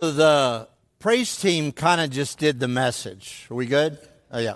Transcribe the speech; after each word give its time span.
The 0.00 0.68
praise 1.00 1.36
team 1.36 1.72
kind 1.72 2.00
of 2.00 2.10
just 2.10 2.38
did 2.38 2.60
the 2.60 2.68
message. 2.68 3.48
Are 3.50 3.54
we 3.54 3.66
good? 3.66 3.98
Oh, 4.30 4.38
yeah. 4.38 4.54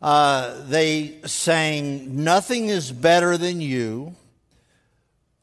Uh, 0.00 0.64
they 0.68 1.18
sang, 1.26 2.24
Nothing 2.24 2.68
is 2.68 2.90
better 2.90 3.36
than 3.36 3.60
you 3.60 4.14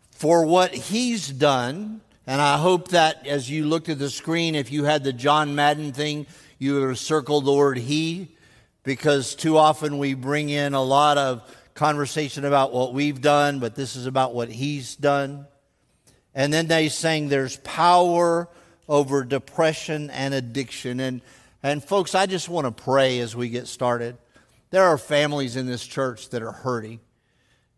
for 0.10 0.44
what 0.44 0.74
he's 0.74 1.28
done. 1.28 2.02
And 2.26 2.42
I 2.42 2.58
hope 2.58 2.90
that 2.90 3.28
as 3.28 3.48
you 3.48 3.66
looked 3.66 3.90
at 3.90 4.00
the 4.00 4.10
screen, 4.10 4.56
if 4.56 4.72
you 4.72 4.86
had 4.86 5.04
the 5.04 5.14
John 5.14 5.54
Madden 5.54 5.94
thing, 5.94 6.26
you 6.58 6.80
would 6.80 6.90
have 6.90 6.98
circled 6.98 7.46
the 7.46 7.54
word 7.54 7.78
he, 7.78 8.36
because 8.84 9.36
too 9.36 9.56
often 9.56 10.00
we 10.00 10.16
bring 10.16 10.50
in 10.50 10.74
a 10.74 10.82
lot 10.82 11.20
of 11.20 11.44
conversation 11.76 12.44
about 12.44 12.74
what 12.74 12.92
we've 12.92 13.22
done, 13.22 13.60
but 13.60 13.76
this 13.76 13.96
is 13.96 14.08
about 14.08 14.34
what 14.34 14.50
he's 14.50 14.96
done. 14.96 15.46
And 16.34 16.52
then 16.52 16.66
they 16.66 16.90
sang, 16.90 17.30
There's 17.30 17.58
power 17.58 18.48
over 18.88 19.24
depression 19.24 20.10
and 20.10 20.34
addiction. 20.34 21.00
And, 21.00 21.22
and 21.64 21.84
folks, 21.84 22.16
I 22.16 22.26
just 22.26 22.50
want 22.50 22.66
to 22.66 22.84
pray 22.84 23.20
as 23.20 23.36
we 23.36 23.50
get 23.50 23.68
started. 23.68 24.18
There 24.72 24.84
are 24.84 24.98
families 24.98 25.56
in 25.56 25.66
this 25.66 25.86
church 25.86 26.30
that 26.30 26.42
are 26.42 26.52
hurting. 26.52 27.00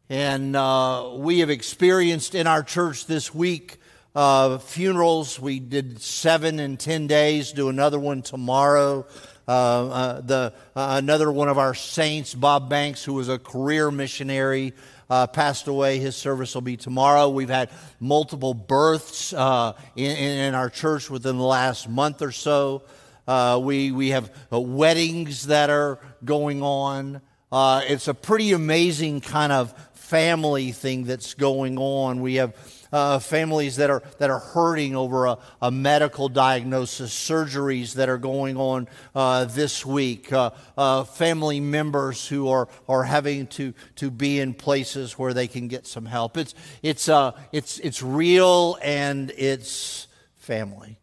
And 0.10 0.56
uh, 0.56 1.12
we 1.16 1.40
have 1.40 1.50
experienced 1.50 2.36
in 2.36 2.46
our 2.46 2.62
church 2.62 3.08
this 3.08 3.34
week 3.34 3.80
uh, 4.16 4.58
funerals. 4.60 5.40
We 5.40 5.60
did 5.60 6.02
seven 6.02 6.60
in 6.60 6.78
10 6.78 7.08
days, 7.08 7.52
do 7.52 7.70
another 7.70 8.00
one 8.00 8.22
tomorrow. 8.22 9.06
Uh, 9.48 9.52
uh 9.52 10.22
the, 10.22 10.54
uh, 10.76 11.02
another 11.02 11.32
one 11.32 11.50
of 11.50 11.58
our 11.58 11.74
saints, 11.74 12.34
Bob 12.34 12.70
Banks, 12.70 13.04
who 13.04 13.14
was 13.14 13.28
a 13.28 13.38
career 13.38 13.92
missionary, 13.92 14.74
uh, 15.10 15.28
passed 15.28 15.68
away. 15.68 16.00
His 16.00 16.16
service 16.16 16.54
will 16.54 16.62
be 16.62 16.78
tomorrow. 16.78 17.30
We've 17.30 17.50
had 17.50 17.70
multiple 18.00 18.54
births 18.54 19.34
uh, 19.34 19.74
in, 19.96 20.12
in, 20.18 20.56
our 20.56 20.70
church 20.70 21.10
within 21.10 21.38
the 21.38 21.44
last 21.44 21.90
month 21.90 22.22
or 22.22 22.32
so. 22.32 22.84
Uh, 23.28 23.60
we, 23.62 23.92
we 23.92 24.10
have 24.10 24.32
uh, 24.52 24.60
weddings 24.60 25.48
that 25.48 25.70
are 25.70 26.00
going 26.26 26.62
on. 26.62 27.22
Uh, 27.52 27.82
it's 27.88 28.08
a 28.08 28.14
pretty 28.14 28.52
amazing 28.52 29.22
kind 29.22 29.52
of 29.52 29.74
family 29.94 30.72
thing 30.72 31.06
that's 31.06 31.34
going 31.34 31.78
on. 31.78 32.22
We 32.22 32.36
have 32.36 32.56
uh, 32.94 33.18
families 33.18 33.78
that 33.78 33.90
are, 33.90 34.04
that 34.20 34.30
are 34.30 34.40
hurting 34.40 34.96
over 34.96 35.26
a, 35.26 35.38
a, 35.64 35.72
medical 35.72 36.30
diagnosis, 36.30 37.12
surgeries 37.12 37.96
that 37.96 38.08
are 38.08 38.20
going 38.20 38.56
on 38.56 38.88
uh, 39.16 39.46
this 39.46 39.84
week, 39.84 40.32
uh, 40.32 40.52
uh, 40.78 41.04
family 41.04 41.60
members 41.60 42.28
who 42.28 42.48
are, 42.48 42.70
are 42.88 43.04
having 43.04 43.48
to, 43.48 43.74
to 43.96 44.12
be 44.12 44.40
in 44.40 44.54
places 44.54 45.18
where 45.18 45.34
they 45.34 45.48
can 45.48 45.68
get 45.68 45.88
some 45.88 46.06
help. 46.06 46.38
It's, 46.38 46.54
it's, 46.84 47.10
uh, 47.10 47.32
it's, 47.52 47.80
it's 47.80 48.04
real 48.04 48.78
and 48.84 49.32
it's 49.36 50.08
family. 50.36 51.00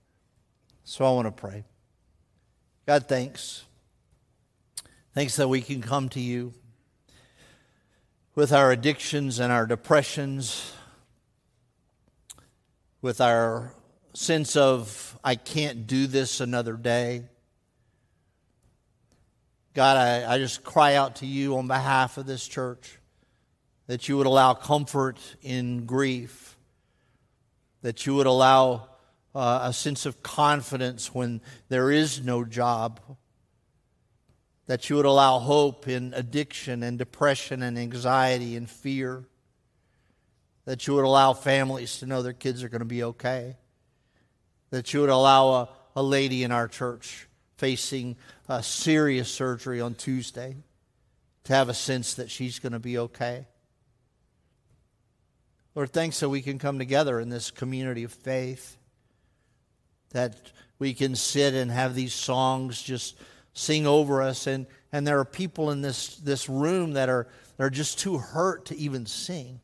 So 0.85 1.05
I 1.05 1.11
want 1.11 1.27
to 1.27 1.33
pray. 1.33 1.65
God, 2.87 3.09
thanks. 3.09 3.65
Thanks 5.13 5.35
that 5.37 5.49
we 5.49 5.61
can 5.61 5.83
come 5.83 6.09
to 6.11 6.21
you 6.21 6.55
with 8.37 8.53
our 8.53 8.71
addictions 8.71 9.41
and 9.41 9.53
our 9.53 9.67
depressions 9.67 10.73
with 13.03 13.20
our 13.20 13.75
sense 14.12 14.56
of, 14.56 15.19
I 15.25 15.34
can't 15.34 15.87
do 15.87 16.06
this 16.06 16.41
another 16.41 16.75
day. 16.75 17.25
God, 19.73 19.97
I, 19.97 20.34
I 20.34 20.39
just 20.39 20.65
cry 20.65 20.97
out 20.97 21.17
to 21.17 21.27
you 21.27 21.56
on 21.56 21.67
behalf 21.67 22.19
of 22.19 22.27
this 22.27 22.47
church 22.47 22.98
that 23.87 24.09
you 24.09 24.17
would 24.17 24.27
allow 24.27 24.55
comfort 24.55 25.19
in 25.43 25.87
grief, 25.87 26.56
that 27.83 28.06
you 28.06 28.15
would 28.15 28.27
allow 28.27 28.89
uh, 29.34 29.61
a 29.62 29.73
sense 29.73 30.06
of 30.06 30.23
confidence 30.23 31.15
when 31.15 31.41
there 31.69 31.91
is 31.91 32.23
no 32.23 32.45
job, 32.45 33.01
that 34.67 34.91
you 34.91 34.97
would 34.97 35.06
allow 35.06 35.39
hope 35.39 35.89
in 35.89 36.12
addiction 36.15 36.83
and 36.83 36.98
depression 36.98 37.62
and 37.62 37.78
anxiety 37.78 38.56
and 38.56 38.69
fear 38.69 39.25
that 40.70 40.86
you 40.86 40.94
would 40.94 41.04
allow 41.04 41.32
families 41.32 41.98
to 41.98 42.06
know 42.06 42.22
their 42.22 42.32
kids 42.32 42.62
are 42.62 42.69
going 42.69 42.78
to 42.78 42.84
be 42.84 43.03
okay, 43.03 43.56
that 44.70 44.94
you 44.94 45.00
would 45.00 45.10
allow 45.10 45.48
a, 45.48 45.69
a 45.97 46.03
lady 46.03 46.44
in 46.44 46.53
our 46.53 46.69
church 46.69 47.26
facing 47.56 48.14
a 48.48 48.62
serious 48.62 49.28
surgery 49.28 49.81
on 49.81 49.97
Tuesday 49.97 50.54
to 51.42 51.53
have 51.53 51.69
a 51.69 51.75
sense 51.75 52.14
that 52.14 52.31
she's 52.31 52.60
going 52.60 52.72
to 52.72 52.78
be 52.78 52.98
okay. 52.98 53.48
Lord, 55.75 55.91
thanks 55.91 56.20
that 56.20 56.28
we 56.28 56.41
can 56.41 56.60
come 56.60 56.78
together 56.78 57.19
in 57.19 57.31
this 57.31 57.50
community 57.50 58.04
of 58.04 58.12
faith, 58.12 58.76
that 60.10 60.52
we 60.78 60.94
can 60.94 61.16
sit 61.16 61.52
and 61.52 61.69
have 61.72 61.97
these 61.97 62.14
songs 62.14 62.81
just 62.81 63.16
sing 63.54 63.88
over 63.88 64.22
us. 64.22 64.47
And, 64.47 64.69
and 64.92 65.04
there 65.04 65.19
are 65.19 65.25
people 65.25 65.72
in 65.72 65.82
this, 65.82 66.14
this 66.19 66.48
room 66.48 66.92
that 66.92 67.08
are, 67.08 67.26
that 67.56 67.64
are 67.64 67.70
just 67.70 67.98
too 67.98 68.19
hurt 68.19 68.66
to 68.66 68.76
even 68.76 69.04
sing. 69.04 69.58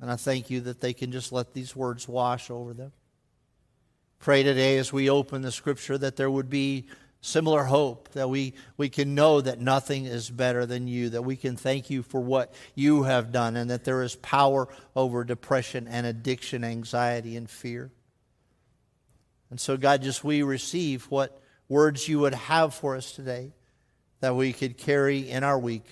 And 0.00 0.10
I 0.10 0.16
thank 0.16 0.50
you 0.50 0.60
that 0.62 0.80
they 0.80 0.92
can 0.92 1.12
just 1.12 1.32
let 1.32 1.54
these 1.54 1.74
words 1.74 2.06
wash 2.06 2.50
over 2.50 2.72
them. 2.72 2.92
Pray 4.20 4.42
today 4.42 4.78
as 4.78 4.92
we 4.92 5.10
open 5.10 5.42
the 5.42 5.52
scripture 5.52 5.98
that 5.98 6.16
there 6.16 6.30
would 6.30 6.50
be 6.50 6.86
similar 7.20 7.64
hope, 7.64 8.08
that 8.10 8.30
we, 8.30 8.54
we 8.76 8.88
can 8.88 9.14
know 9.14 9.40
that 9.40 9.60
nothing 9.60 10.04
is 10.04 10.30
better 10.30 10.66
than 10.66 10.86
you, 10.86 11.10
that 11.10 11.22
we 11.22 11.36
can 11.36 11.56
thank 11.56 11.90
you 11.90 12.02
for 12.02 12.20
what 12.20 12.54
you 12.74 13.04
have 13.04 13.32
done, 13.32 13.56
and 13.56 13.70
that 13.70 13.84
there 13.84 14.02
is 14.02 14.14
power 14.16 14.68
over 14.94 15.24
depression 15.24 15.88
and 15.88 16.06
addiction, 16.06 16.62
anxiety, 16.62 17.36
and 17.36 17.50
fear. 17.50 17.90
And 19.50 19.58
so, 19.58 19.76
God, 19.76 20.02
just 20.02 20.22
we 20.22 20.42
receive 20.42 21.06
what 21.06 21.40
words 21.68 22.08
you 22.08 22.20
would 22.20 22.34
have 22.34 22.74
for 22.74 22.96
us 22.96 23.12
today, 23.12 23.52
that 24.20 24.36
we 24.36 24.52
could 24.52 24.76
carry 24.76 25.28
in 25.28 25.42
our 25.42 25.58
week 25.58 25.84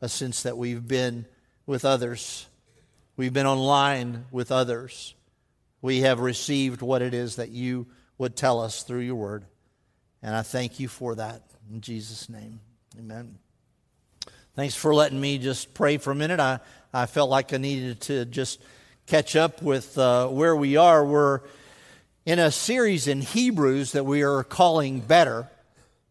a 0.00 0.08
sense 0.08 0.42
that 0.42 0.56
we've 0.56 0.86
been 0.86 1.26
with 1.66 1.84
others 1.84 2.46
We've 3.16 3.32
been 3.32 3.46
online 3.46 4.24
with 4.32 4.50
others. 4.50 5.14
We 5.80 6.00
have 6.00 6.18
received 6.18 6.82
what 6.82 7.00
it 7.00 7.14
is 7.14 7.36
that 7.36 7.50
you 7.50 7.86
would 8.18 8.34
tell 8.34 8.60
us 8.60 8.82
through 8.82 9.00
your 9.00 9.14
word. 9.14 9.44
And 10.20 10.34
I 10.34 10.42
thank 10.42 10.80
you 10.80 10.88
for 10.88 11.14
that. 11.14 11.42
In 11.70 11.80
Jesus' 11.80 12.28
name, 12.28 12.58
amen. 12.98 13.38
Thanks 14.56 14.74
for 14.74 14.92
letting 14.92 15.20
me 15.20 15.38
just 15.38 15.74
pray 15.74 15.96
for 15.98 16.10
a 16.10 16.14
minute. 16.16 16.40
I, 16.40 16.58
I 16.92 17.06
felt 17.06 17.30
like 17.30 17.52
I 17.52 17.58
needed 17.58 18.00
to 18.02 18.24
just 18.24 18.60
catch 19.06 19.36
up 19.36 19.62
with 19.62 19.96
uh, 19.96 20.26
where 20.28 20.56
we 20.56 20.76
are. 20.76 21.04
We're 21.04 21.40
in 22.26 22.40
a 22.40 22.50
series 22.50 23.06
in 23.06 23.20
Hebrews 23.20 23.92
that 23.92 24.04
we 24.04 24.22
are 24.22 24.42
calling 24.42 24.98
Better. 24.98 25.48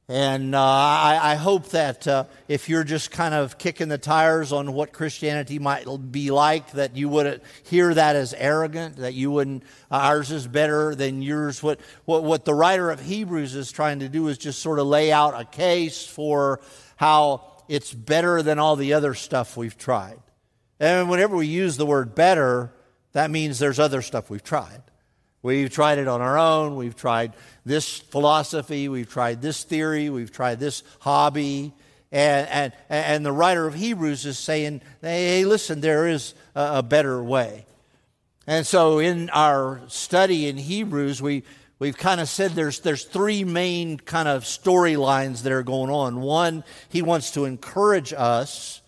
And 0.10 0.54
uh, 0.54 0.62
I, 0.62 1.32
I, 1.32 1.36
hope 1.36 1.70
that 1.70 2.06
uh, 2.10 2.26
if 2.50 2.68
you're 2.68 2.84
just 2.84 3.10
kind 3.10 3.34
of 3.34 3.58
kicking 3.58 3.88
the 3.88 3.98
tires 3.98 4.52
on 4.52 4.74
what 4.74 4.92
Christianity 4.92 5.60
might 5.60 5.88
be 6.12 6.30
like, 6.30 6.72
that 6.72 6.98
you 6.98 7.08
wouldn't 7.08 7.42
hear 7.64 7.94
that 7.94 8.18
as 8.18 8.34
arrogant, 8.34 8.98
that 8.98 9.14
you 9.14 9.32
wouldn't, 9.32 9.64
uh, 9.90 9.96
ours 9.96 10.30
is 10.30 10.46
better 10.46 10.94
than 10.94 11.22
yours. 11.22 11.64
What, 11.64 11.80
what, 12.04 12.26
what 12.26 12.44
the 12.44 12.54
writer 12.54 12.92
of 12.92 13.00
Hebrews 13.00 13.56
is 13.56 13.72
trying 13.72 14.00
to 14.00 14.10
do 14.10 14.28
is 14.28 14.38
just 14.38 14.60
sort 14.60 14.80
of 14.80 14.88
lay 14.88 15.10
out 15.10 15.40
a 15.40 15.46
case 15.46 16.06
for 16.06 16.60
how 16.98 17.64
it's 17.70 17.94
better 17.94 18.42
than 18.42 18.60
all 18.60 18.76
the 18.76 18.94
other 18.94 19.14
stuff 19.14 19.56
we've 19.56 19.78
tried. 19.78 20.20
And 20.82 21.10
whenever 21.10 21.38
we 21.38 21.48
use 21.48 21.78
the 21.78 21.86
word 21.86 22.14
better, 22.14 22.74
that 23.14 23.32
means 23.32 23.58
there's 23.58 23.80
other 23.80 24.02
stuff 24.02 24.30
we've 24.30 24.44
tried. 24.44 24.82
We've 25.44 25.70
tried 25.70 25.98
it 25.98 26.08
on 26.08 26.22
our 26.22 26.40
own. 26.40 26.78
We've 26.78 26.96
tried 26.96 27.34
this 27.66 28.00
philosophy. 28.00 28.88
We've 28.88 29.10
tried 29.10 29.42
this 29.42 29.64
theory. 29.64 30.10
We've 30.10 30.32
tried 30.32 30.60
this 30.60 30.84
hobby. 31.02 31.74
And, 32.14 32.48
and, 32.48 32.74
and 32.90 33.26
the 33.26 33.34
writer 33.34 33.68
of 33.68 33.74
Hebrews 33.74 34.26
is 34.26 34.40
saying, 34.40 34.82
hey, 35.02 35.44
listen, 35.44 35.82
there 35.82 36.08
is 36.08 36.34
a, 36.56 36.78
a 36.78 36.84
better 36.84 37.22
way. 37.22 37.66
And 38.48 38.66
so 38.66 39.00
in 39.00 39.30
our 39.32 39.82
study 39.88 40.48
in 40.48 40.58
Hebrews, 40.58 41.22
we, 41.22 41.44
we've 41.78 41.98
kind 41.98 42.22
of 42.22 42.30
said 42.30 42.52
there's, 42.52 42.80
there's 42.80 43.04
three 43.04 43.44
main 43.44 43.98
kind 43.98 44.30
of 44.30 44.44
storylines 44.44 45.44
that 45.44 45.52
are 45.52 45.64
going 45.64 45.90
on. 45.90 46.22
One, 46.22 46.64
he 46.88 47.02
wants 47.02 47.32
to 47.32 47.44
encourage 47.44 48.14
us 48.14 48.82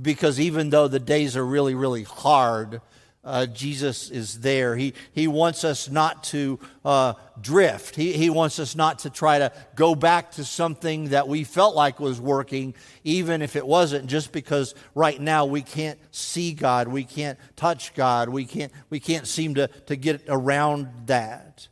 because 0.00 0.38
even 0.38 0.68
though 0.68 0.88
the 0.88 0.98
days 0.98 1.36
are 1.36 1.46
really, 1.46 1.74
really 1.74 2.02
hard, 2.02 2.82
uh, 3.24 3.46
Jesus 3.46 4.10
is 4.10 4.40
there. 4.40 4.76
He, 4.76 4.94
he 5.12 5.26
wants 5.28 5.64
us 5.64 5.90
not 5.90 6.24
to 6.24 6.58
uh, 6.84 7.14
drift. 7.40 7.96
He, 7.96 8.12
he 8.12 8.30
wants 8.30 8.58
us 8.58 8.76
not 8.76 9.00
to 9.00 9.10
try 9.10 9.38
to 9.38 9.52
go 9.74 9.94
back 9.94 10.32
to 10.32 10.44
something 10.44 11.08
that 11.08 11.26
we 11.26 11.44
felt 11.44 11.74
like 11.74 12.00
was 12.00 12.20
working, 12.20 12.74
even 13.02 13.42
if 13.42 13.56
it 13.56 13.66
wasn't, 13.66 14.06
just 14.06 14.32
because 14.32 14.74
right 14.94 15.20
now 15.20 15.46
we 15.46 15.62
can't 15.62 15.98
see 16.10 16.52
God, 16.52 16.88
we 16.88 17.04
can't 17.04 17.38
touch 17.56 17.94
God, 17.94 18.28
we 18.28 18.44
can't, 18.44 18.72
we 18.90 19.00
can't 19.00 19.26
seem 19.26 19.54
to, 19.54 19.68
to 19.86 19.96
get 19.96 20.22
around 20.28 20.88
that. 21.06 21.68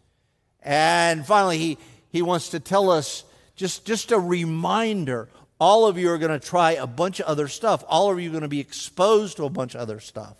And 0.63 1.27
finally, 1.27 1.59
he, 1.59 1.79
he 2.11 2.23
wants 2.23 2.51
to 2.51 2.61
tell 2.61 2.91
us 2.91 3.25
just, 3.57 3.85
just 3.85 4.13
a 4.13 4.19
reminder 4.19 5.29
all 5.61 5.87
of 5.87 5.97
you 5.97 6.11
are 6.11 6.19
going 6.19 6.39
to 6.39 6.45
try 6.45 6.73
a 6.73 6.89
bunch 6.89 7.21
of 7.21 7.27
other 7.27 7.47
stuff, 7.47 7.85
all 7.87 8.11
of 8.11 8.19
you 8.19 8.31
are 8.31 8.33
going 8.33 8.43
to 8.43 8.49
be 8.49 8.59
exposed 8.59 9.37
to 9.37 9.45
a 9.45 9.51
bunch 9.51 9.77
of 9.77 9.81
other 9.81 10.01
stuff. 10.01 10.37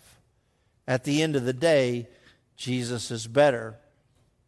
At 0.93 1.05
the 1.05 1.23
end 1.23 1.37
of 1.37 1.47
the 1.47 1.55
day, 1.55 2.07
Jesus 2.55 3.11
is 3.11 3.27
better. 3.27 3.79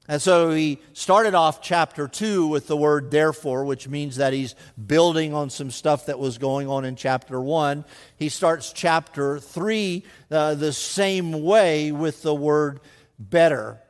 And 0.07 0.21
so 0.21 0.51
he 0.51 0.79
started 0.93 1.35
off 1.35 1.63
chapter 1.63 2.07
2 2.07 2.49
with 2.49 2.67
the 2.67 2.77
word 2.77 3.11
therefore, 3.11 3.65
which 3.65 3.89
means 3.89 4.17
that 4.17 4.35
he's 4.35 4.55
building 4.77 5.33
on 5.33 5.49
some 5.49 5.71
stuff 5.71 6.05
that 6.05 6.19
was 6.19 6.37
going 6.37 6.69
on 6.69 6.85
in 6.85 6.97
chapter 6.97 7.41
1. 7.41 7.87
He 8.19 8.29
starts 8.29 8.75
chapter 8.75 9.39
3 9.39 10.05
uh, 10.31 10.55
the 10.57 10.75
same 10.75 11.33
way 11.43 11.93
with 11.93 12.21
the 12.21 12.35
word 12.35 12.81
better. 13.19 13.81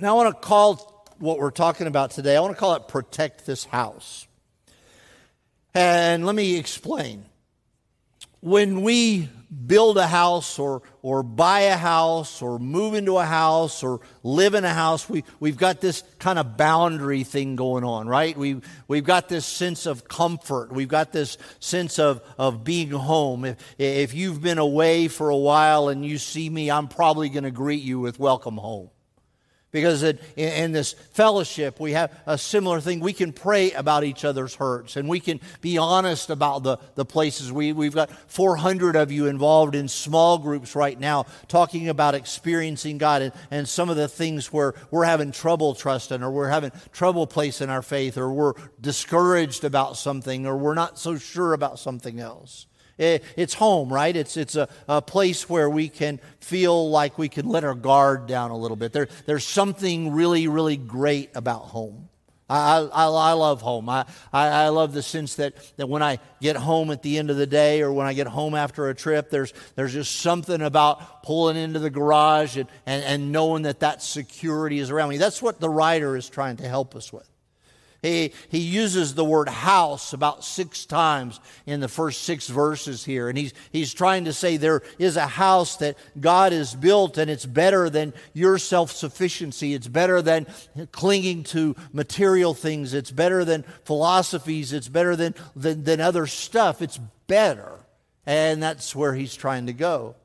Now, 0.00 0.14
I 0.18 0.24
want 0.24 0.34
to 0.34 0.40
call 0.40 1.06
what 1.18 1.38
we're 1.38 1.50
talking 1.50 1.88
about 1.88 2.12
today, 2.12 2.38
I 2.38 2.40
want 2.40 2.54
to 2.54 2.58
call 2.58 2.74
it 2.74 2.88
protect 2.88 3.44
this 3.44 3.66
house. 3.66 4.26
And 5.74 6.24
let 6.24 6.34
me 6.34 6.56
explain. 6.56 7.26
When 8.40 8.82
we 8.82 9.28
build 9.66 9.96
a 9.96 10.06
house 10.06 10.58
or, 10.58 10.82
or 11.02 11.22
buy 11.22 11.60
a 11.60 11.76
house 11.76 12.42
or 12.42 12.58
move 12.58 12.94
into 12.94 13.16
a 13.16 13.24
house 13.24 13.82
or 13.82 14.00
live 14.22 14.54
in 14.54 14.64
a 14.64 14.74
house, 14.74 15.08
we, 15.08 15.24
we've 15.40 15.56
got 15.56 15.80
this 15.80 16.02
kind 16.18 16.38
of 16.38 16.56
boundary 16.56 17.24
thing 17.24 17.56
going 17.56 17.84
on, 17.84 18.08
right? 18.08 18.36
We've, 18.36 18.66
we've 18.88 19.04
got 19.04 19.28
this 19.28 19.46
sense 19.46 19.86
of 19.86 20.08
comfort. 20.08 20.72
We've 20.72 20.88
got 20.88 21.12
this 21.12 21.38
sense 21.60 21.98
of, 21.98 22.20
of 22.38 22.64
being 22.64 22.90
home. 22.90 23.44
If, 23.44 23.56
if 23.78 24.14
you've 24.14 24.42
been 24.42 24.58
away 24.58 25.08
for 25.08 25.30
a 25.30 25.36
while 25.36 25.88
and 25.88 26.04
you 26.04 26.18
see 26.18 26.50
me, 26.50 26.70
I'm 26.70 26.88
probably 26.88 27.28
going 27.28 27.44
to 27.44 27.50
greet 27.50 27.82
you 27.82 28.00
with 28.00 28.18
welcome 28.18 28.56
home. 28.56 28.90
Because 29.76 30.02
in, 30.02 30.72
this 30.72 30.94
fellowship, 30.94 31.78
we 31.78 31.92
have 31.92 32.10
a 32.24 32.38
similar 32.38 32.80
thing. 32.80 32.98
We 32.98 33.12
can 33.12 33.30
pray 33.30 33.72
about 33.72 34.04
each 34.04 34.24
other's 34.24 34.54
hurts 34.54 34.96
and 34.96 35.06
we 35.06 35.20
can 35.20 35.38
be 35.60 35.76
honest 35.76 36.30
about 36.30 36.62
the, 36.62 36.78
the 36.94 37.04
places. 37.04 37.52
We, 37.52 37.74
we've 37.74 37.94
got 37.94 38.10
400 38.10 38.96
of 38.96 39.12
you 39.12 39.26
involved 39.26 39.74
in 39.74 39.88
small 39.88 40.38
groups 40.38 40.74
right 40.74 40.98
now 40.98 41.26
talking 41.46 41.90
about 41.90 42.14
experiencing 42.14 42.96
God 42.96 43.20
and, 43.20 43.32
and 43.50 43.68
some 43.68 43.90
of 43.90 43.96
the 43.96 44.08
things 44.08 44.50
where 44.50 44.72
we're 44.90 45.04
having 45.04 45.30
trouble 45.30 45.74
trusting 45.74 46.22
or 46.22 46.30
we're 46.30 46.48
having 46.48 46.72
trouble 46.92 47.26
placing 47.26 47.68
our 47.68 47.82
faith 47.82 48.16
or 48.16 48.32
we're 48.32 48.54
discouraged 48.80 49.62
about 49.62 49.98
something 49.98 50.46
or 50.46 50.56
we're 50.56 50.72
not 50.72 50.98
so 50.98 51.18
sure 51.18 51.52
about 51.52 51.78
something 51.78 52.18
else. 52.18 52.64
It's 52.98 53.54
home, 53.54 53.92
right? 53.92 54.16
It's, 54.16 54.36
it's 54.36 54.56
a, 54.56 54.68
a 54.88 55.02
place 55.02 55.48
where 55.50 55.68
we 55.68 55.88
can 55.88 56.20
feel 56.40 56.90
like 56.90 57.18
we 57.18 57.28
can 57.28 57.48
let 57.48 57.62
our 57.64 57.74
guard 57.74 58.26
down 58.26 58.50
a 58.50 58.56
little 58.56 58.76
bit. 58.76 58.92
There, 58.92 59.08
there's 59.26 59.46
something 59.46 60.12
really, 60.12 60.48
really 60.48 60.76
great 60.76 61.30
about 61.34 61.62
home. 61.62 62.08
I, 62.48 62.78
I, 62.78 63.06
I, 63.06 63.32
love 63.32 63.60
home. 63.60 63.88
I, 63.88 64.04
I, 64.32 64.68
love 64.68 64.92
the 64.92 65.02
sense 65.02 65.34
that, 65.34 65.54
that 65.78 65.88
when 65.88 66.02
I 66.02 66.20
get 66.40 66.54
home 66.54 66.92
at 66.92 67.02
the 67.02 67.18
end 67.18 67.28
of 67.28 67.36
the 67.36 67.46
day 67.46 67.82
or 67.82 67.92
when 67.92 68.06
I 68.06 68.12
get 68.12 68.28
home 68.28 68.54
after 68.54 68.88
a 68.88 68.94
trip, 68.94 69.30
there's, 69.30 69.52
there's 69.74 69.92
just 69.92 70.20
something 70.20 70.62
about 70.62 71.24
pulling 71.24 71.56
into 71.56 71.80
the 71.80 71.90
garage 71.90 72.56
and, 72.56 72.68
and, 72.86 73.02
and 73.02 73.32
knowing 73.32 73.62
that 73.62 73.80
that 73.80 74.00
security 74.00 74.78
is 74.78 74.90
around 74.90 75.08
me. 75.08 75.16
That's 75.16 75.42
what 75.42 75.58
the 75.58 75.68
writer 75.68 76.16
is 76.16 76.28
trying 76.28 76.58
to 76.58 76.68
help 76.68 76.94
us 76.94 77.12
with. 77.12 77.28
He, 78.02 78.32
he 78.48 78.58
uses 78.58 79.14
the 79.14 79.24
word 79.24 79.48
house 79.48 80.12
about 80.12 80.44
six 80.44 80.86
times 80.86 81.40
in 81.64 81.80
the 81.80 81.88
first 81.88 82.22
six 82.22 82.46
verses 82.48 83.04
here. 83.04 83.28
And 83.28 83.36
he's, 83.36 83.52
he's 83.72 83.94
trying 83.94 84.26
to 84.26 84.32
say 84.32 84.56
there 84.56 84.82
is 84.98 85.16
a 85.16 85.26
house 85.26 85.76
that 85.78 85.96
God 86.20 86.52
has 86.52 86.74
built, 86.74 87.18
and 87.18 87.30
it's 87.30 87.46
better 87.46 87.90
than 87.90 88.12
your 88.32 88.58
self 88.58 88.92
sufficiency. 88.92 89.74
It's 89.74 89.88
better 89.88 90.22
than 90.22 90.46
clinging 90.92 91.44
to 91.44 91.74
material 91.92 92.54
things. 92.54 92.94
It's 92.94 93.10
better 93.10 93.44
than 93.44 93.64
philosophies. 93.84 94.72
It's 94.72 94.88
better 94.88 95.16
than, 95.16 95.34
than, 95.54 95.84
than 95.84 96.00
other 96.00 96.26
stuff. 96.26 96.82
It's 96.82 96.98
better. 97.26 97.72
And 98.26 98.62
that's 98.62 98.94
where 98.94 99.14
he's 99.14 99.34
trying 99.34 99.66
to 99.66 99.72
go. 99.72 100.16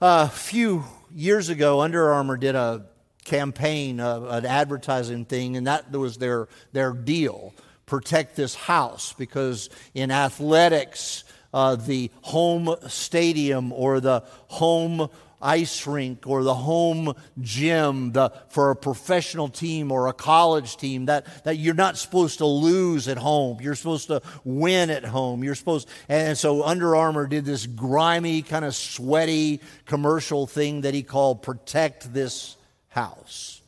A 0.00 0.28
few 0.28 0.84
years 1.14 1.48
ago, 1.48 1.80
Under 1.80 2.12
Armour 2.12 2.36
did 2.36 2.54
a 2.54 2.86
campaign, 3.24 4.00
uh, 4.00 4.20
an 4.22 4.46
advertising 4.46 5.24
thing, 5.24 5.56
and 5.56 5.66
that 5.66 5.90
was 5.92 6.18
their, 6.18 6.48
their 6.72 6.92
deal. 6.92 7.54
Protect 7.86 8.36
this 8.36 8.54
house 8.54 9.12
because 9.12 9.70
in 9.94 10.10
athletics, 10.10 11.24
uh, 11.52 11.76
the 11.76 12.10
home 12.22 12.74
stadium 12.88 13.72
or 13.72 14.00
the 14.00 14.22
home 14.48 15.08
ice 15.44 15.86
rink 15.86 16.26
or 16.26 16.42
the 16.42 16.54
home 16.54 17.14
gym 17.40 18.12
the, 18.12 18.32
for 18.48 18.70
a 18.70 18.76
professional 18.76 19.48
team 19.48 19.92
or 19.92 20.08
a 20.08 20.12
college 20.12 20.76
team 20.78 21.04
that, 21.06 21.26
that 21.44 21.58
you're 21.58 21.74
not 21.74 21.98
supposed 21.98 22.38
to 22.38 22.46
lose 22.46 23.06
at 23.06 23.18
home. 23.18 23.58
You're 23.60 23.74
supposed 23.74 24.08
to 24.08 24.22
win 24.42 24.90
at 24.90 25.04
home. 25.04 25.44
You're 25.44 25.54
supposed, 25.54 25.88
and 26.08 26.36
so 26.36 26.64
Under 26.64 26.96
Armour 26.96 27.26
did 27.26 27.44
this 27.44 27.66
grimy, 27.66 28.40
kind 28.42 28.64
of 28.64 28.74
sweaty 28.74 29.60
commercial 29.84 30.46
thing 30.46 30.80
that 30.80 30.94
he 30.94 31.02
called 31.02 31.42
Protect 31.42 32.12
This 32.14 32.56
house. 32.94 33.60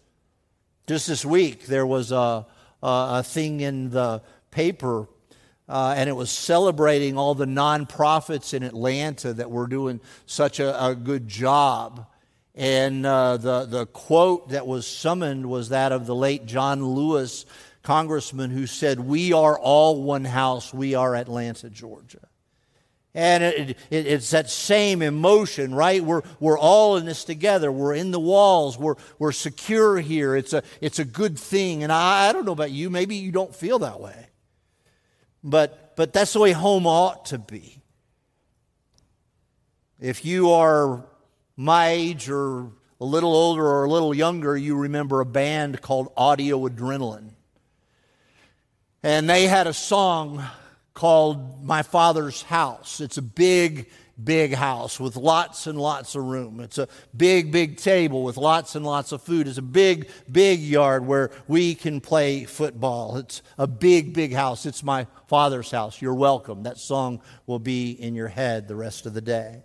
Just 0.87 1.09
this 1.09 1.25
week, 1.25 1.67
there 1.67 1.85
was 1.85 2.13
a, 2.13 2.47
a, 2.81 3.23
thing 3.25 3.61
in 3.61 3.91
the 3.91 4.23
paper, 4.53 5.09
uh, 5.69 5.95
and 5.97 6.09
it 6.09 6.13
was 6.13 6.31
celebrating 6.31 7.19
all 7.19 7.35
the 7.35 7.45
nonprofits 7.45 8.55
in 8.55 8.63
Atlanta 8.63 9.33
that 9.33 9.51
were 9.51 9.67
doing 9.67 10.01
such 10.27 10.61
a, 10.61 10.87
a 10.87 10.95
good 10.95 11.27
job. 11.27 12.07
And 12.55 13.05
uh, 13.05 13.39
the, 13.39 13.65
the 13.65 13.87
quote 13.87 14.51
that 14.51 14.65
was 14.65 14.87
summoned 14.87 15.51
was 15.51 15.71
that 15.71 15.91
of 15.91 16.07
the 16.07 16.15
late 16.15 16.47
John 16.47 16.87
Lewis, 16.87 17.47
congressman, 17.83 18.51
who 18.51 18.69
said, 18.69 19.01
We 19.01 19.33
are 19.33 19.59
all 19.59 20.05
one 20.05 20.25
house. 20.25 20.73
We 20.73 20.95
are 20.95 21.17
Atlanta, 21.17 21.69
Georgia. 21.69 22.29
And 23.17 23.43
it, 23.43 23.71
it, 23.71 24.07
it's 24.07 24.31
that 24.33 24.51
same 24.51 25.01
emotion, 25.01 25.75
right? 25.75 26.05
We're, 26.05 26.21
we're 26.39 26.59
all 26.59 26.99
in 26.99 27.07
this 27.07 27.25
together. 27.25 27.73
We're 27.73 27.95
in 27.95 28.11
the 28.11 28.21
walls. 28.21 28.77
We're, 28.77 28.97
we're 29.19 29.33
secure 29.33 29.99
here. 29.99 30.37
It's 30.37 30.53
a, 30.53 30.63
it's 30.83 30.99
a 30.99 31.05
good 31.05 31.39
thing. 31.39 31.83
And 31.83 31.91
I, 31.91 32.29
I 32.29 32.33
don't 32.35 32.45
know 32.45 32.53
about 32.53 32.73
you. 32.73 32.91
Maybe 32.91 33.17
you 33.17 33.33
don't 33.33 33.55
feel 33.55 33.79
that 33.79 34.01
way. 34.01 34.27
But, 35.43 35.97
but 35.97 36.13
that's 36.13 36.35
the 36.35 36.41
way 36.41 36.53
home 36.53 36.87
ought 36.87 37.25
to 37.27 37.39
be. 37.39 37.79
If 39.99 40.27
you 40.27 40.51
are 40.51 41.03
my 41.57 41.89
age 41.89 42.29
or 42.29 42.71
a 43.01 43.05
little 43.07 43.35
older 43.35 43.65
or 43.65 43.85
a 43.85 43.91
little 43.91 44.13
younger, 44.13 44.55
you 44.59 44.77
remember 44.77 45.23
a 45.23 45.27
band 45.27 45.81
called 45.81 46.13
Audio 46.19 46.69
Adrenaline. 46.69 47.31
And 49.03 49.31
they 49.31 49.47
had 49.47 49.67
a 49.67 49.73
song 49.73 50.45
called 50.97 51.63
My 51.63 51.83
Father's 51.83 52.43
House. 52.43 53.01
It's 53.01 53.19
a 53.19 53.23
big, 53.23 53.89
big 54.23 54.55
house 54.55 54.99
with 54.99 55.15
lots 55.15 55.67
and 55.67 55.79
lots 55.79 56.15
of 56.15 56.25
room. 56.25 56.59
It's 56.59 56.79
a 56.79 56.89
big, 57.15 57.53
big 57.53 57.77
table 57.77 58.25
with 58.25 58.39
lots 58.39 58.75
and 58.75 58.85
lots 58.85 59.13
of 59.13 59.23
food. 59.23 59.47
It's 59.47 59.59
a 59.59 59.63
big, 59.63 60.09
big 60.33 60.59
yard 60.59 61.07
where 61.07 61.31
we 61.47 61.75
can 61.75 62.01
play 62.01 62.45
football. 62.45 63.19
It's 63.19 63.43
a 63.59 63.67
big, 63.67 64.15
big 64.15 64.33
house. 64.33 64.65
It's 64.65 64.83
my 64.83 65.07
father's 65.29 65.71
house. 65.71 66.01
You're 66.01 66.15
welcome. 66.15 66.63
That 66.63 66.79
song 66.79 67.21
will 67.47 67.59
be 67.59 67.91
in 67.91 68.15
your 68.15 68.29
head 68.29 68.67
the 68.67 68.75
rest 68.75 69.05
of 69.05 69.13
the 69.13 69.21
day. 69.21 69.65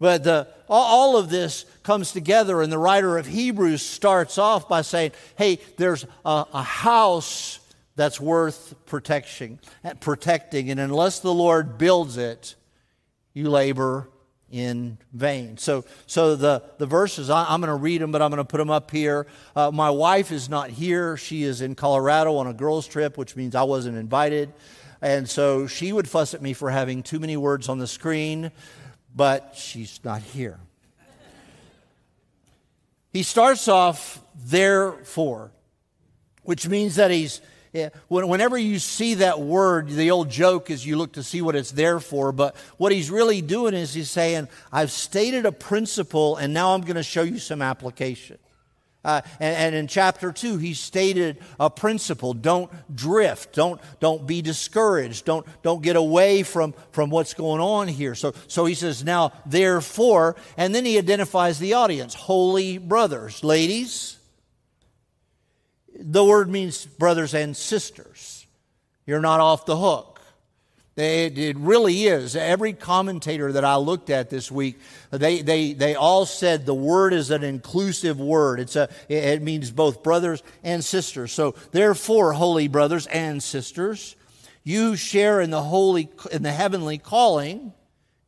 But 0.00 0.24
the, 0.24 0.48
all 0.68 1.16
of 1.16 1.28
this 1.28 1.64
comes 1.84 2.10
together, 2.10 2.60
and 2.60 2.72
the 2.72 2.78
writer 2.78 3.18
of 3.18 3.26
Hebrews 3.26 3.82
starts 3.82 4.36
off 4.36 4.68
by 4.68 4.82
saying, 4.82 5.12
Hey, 5.36 5.60
there's 5.76 6.04
a, 6.24 6.46
a 6.52 6.62
house 6.62 7.60
that's 7.94 8.20
worth 8.20 8.74
protection, 8.86 9.60
protecting. 10.00 10.70
And 10.70 10.80
unless 10.80 11.20
the 11.20 11.32
Lord 11.32 11.78
builds 11.78 12.16
it, 12.16 12.54
you 13.34 13.50
labor 13.50 14.08
in 14.50 14.98
vain. 15.12 15.56
So, 15.56 15.84
so 16.06 16.36
the, 16.36 16.62
the 16.78 16.86
verses, 16.86 17.30
I, 17.30 17.54
am 17.54 17.60
going 17.60 17.68
to 17.68 17.74
read 17.74 18.02
them, 18.02 18.12
but 18.12 18.20
I'm 18.20 18.30
going 18.30 18.38
to 18.38 18.44
put 18.44 18.58
them 18.58 18.70
up 18.70 18.90
here. 18.90 19.26
Uh, 19.56 19.70
my 19.70 19.90
wife 19.90 20.30
is 20.30 20.48
not 20.48 20.68
here. 20.68 21.16
She 21.16 21.42
is 21.42 21.62
in 21.62 21.74
Colorado 21.74 22.36
on 22.36 22.46
a 22.46 22.52
girls' 22.52 22.86
trip, 22.86 23.16
which 23.16 23.34
means 23.34 23.54
I 23.54 23.62
wasn't 23.62 23.96
invited. 23.96 24.52
And 25.00 25.28
so 25.28 25.66
she 25.66 25.92
would 25.92 26.08
fuss 26.08 26.34
at 26.34 26.42
me 26.42 26.52
for 26.52 26.70
having 26.70 27.02
too 27.02 27.18
many 27.18 27.36
words 27.36 27.68
on 27.68 27.78
the 27.78 27.86
screen, 27.86 28.52
but 29.16 29.54
she's 29.56 30.00
not 30.04 30.20
here. 30.20 30.60
he 33.12 33.22
starts 33.22 33.68
off, 33.68 34.22
therefore, 34.36 35.50
which 36.42 36.68
means 36.68 36.96
that 36.96 37.10
he's 37.10 37.40
whenever 38.08 38.58
you 38.58 38.78
see 38.78 39.14
that 39.14 39.40
word, 39.40 39.88
the 39.88 40.10
old 40.10 40.28
joke 40.30 40.70
is 40.70 40.84
you 40.84 40.96
look 40.96 41.12
to 41.12 41.22
see 41.22 41.40
what 41.40 41.56
it's 41.56 41.70
there 41.70 42.00
for. 42.00 42.32
But 42.32 42.54
what 42.76 42.92
he's 42.92 43.10
really 43.10 43.40
doing 43.40 43.74
is 43.74 43.94
he's 43.94 44.10
saying, 44.10 44.48
I've 44.70 44.90
stated 44.90 45.46
a 45.46 45.52
principle 45.52 46.36
and 46.36 46.52
now 46.52 46.74
I'm 46.74 46.82
going 46.82 46.96
to 46.96 47.02
show 47.02 47.22
you 47.22 47.38
some 47.38 47.62
application. 47.62 48.38
Uh, 49.04 49.20
and, 49.40 49.56
and, 49.56 49.74
in 49.74 49.86
chapter 49.88 50.30
2, 50.30 50.58
he 50.58 50.74
stated 50.74 51.38
a 51.58 51.68
principle 51.68 52.34
don't 52.34 52.70
drift, 52.94 53.52
don't, 53.52 53.80
don't 53.98 54.28
be 54.28 54.42
discouraged, 54.42 55.24
don't, 55.24 55.44
don't 55.62 55.82
get 55.82 55.96
away 55.96 56.44
from, 56.44 56.72
from 56.92 57.10
what's 57.10 57.34
going 57.34 57.60
on 57.60 57.88
here. 57.88 58.14
So, 58.14 58.32
so 58.46 58.64
he 58.64 58.74
says, 58.74 59.02
Now, 59.02 59.32
therefore, 59.44 60.36
and 60.56 60.72
then 60.72 60.84
he 60.84 60.98
identifies 60.98 61.58
the 61.58 61.74
audience 61.74 62.14
holy 62.14 62.78
brothers. 62.78 63.42
Ladies, 63.42 64.18
the 65.98 66.24
word 66.24 66.48
means 66.48 66.86
brothers 66.86 67.34
and 67.34 67.56
sisters. 67.56 68.46
You're 69.06 69.20
not 69.20 69.40
off 69.40 69.66
the 69.66 69.76
hook. 69.76 70.20
It, 70.94 71.38
it 71.38 71.56
really 71.56 72.04
is. 72.04 72.36
Every 72.36 72.74
commentator 72.74 73.52
that 73.52 73.64
I 73.64 73.76
looked 73.76 74.10
at 74.10 74.28
this 74.28 74.52
week, 74.52 74.78
they, 75.10 75.40
they, 75.40 75.72
they 75.72 75.94
all 75.94 76.26
said 76.26 76.66
the 76.66 76.74
word 76.74 77.14
is 77.14 77.30
an 77.30 77.42
inclusive 77.42 78.20
word. 78.20 78.60
It's 78.60 78.76
a, 78.76 78.90
it 79.08 79.40
means 79.40 79.70
both 79.70 80.02
brothers 80.02 80.42
and 80.62 80.84
sisters. 80.84 81.32
So, 81.32 81.54
therefore, 81.70 82.34
holy 82.34 82.68
brothers 82.68 83.06
and 83.06 83.42
sisters, 83.42 84.16
you 84.64 84.94
share 84.94 85.40
in 85.40 85.50
the 85.50 85.62
holy, 85.62 86.10
in 86.30 86.42
the 86.42 86.52
heavenly 86.52 86.98
calling 86.98 87.72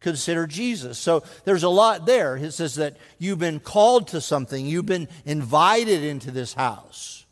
consider 0.05 0.47
Jesus. 0.47 0.99
So 0.99 1.25
there's 1.45 1.63
a 1.63 1.69
lot 1.69 2.05
there. 2.05 2.37
It 2.37 2.53
says 2.53 2.75
that 2.75 2.99
you've 3.19 3.39
been 3.39 3.59
called 3.59 4.09
to 4.09 4.21
something, 4.21 4.65
you've 4.65 4.87
been 4.87 5.09
invited 5.25 6.05
into 6.05 6.31
this 6.31 6.53
house. 6.53 7.24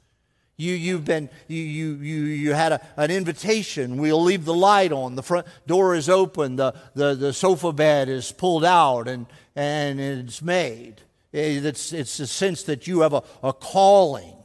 You, 0.57 0.75
you've 0.75 1.05
been, 1.05 1.31
you, 1.49 1.63
you, 1.63 1.95
you, 1.95 2.23
you 2.25 2.53
had 2.53 2.73
a, 2.73 2.81
an 2.97 3.11
invitation. 3.11 3.97
We'll 3.97 4.23
leave 4.23 4.45
the 4.45 4.55
light 4.55 4.93
on. 4.93 5.17
The 5.17 5.23
front 5.23 5.47
door 5.67 5.95
is 5.95 6.09
open. 6.09 6.57
The, 6.57 6.75
the, 6.95 7.15
the 7.15 7.33
sofa 7.33 7.73
bed 7.73 8.09
is 8.09 8.31
pulled 8.33 8.65
out 8.65 9.09
and, 9.09 9.27
and 9.57 9.99
it's 9.99 10.43
made. 10.43 11.01
It's, 11.33 11.93
it's 11.93 12.21
a 12.21 12.27
sense 12.27 12.65
that 12.65 12.87
you 12.87 13.01
have 13.01 13.15
a, 13.15 13.23
a 13.43 13.53
calling. 13.53 14.37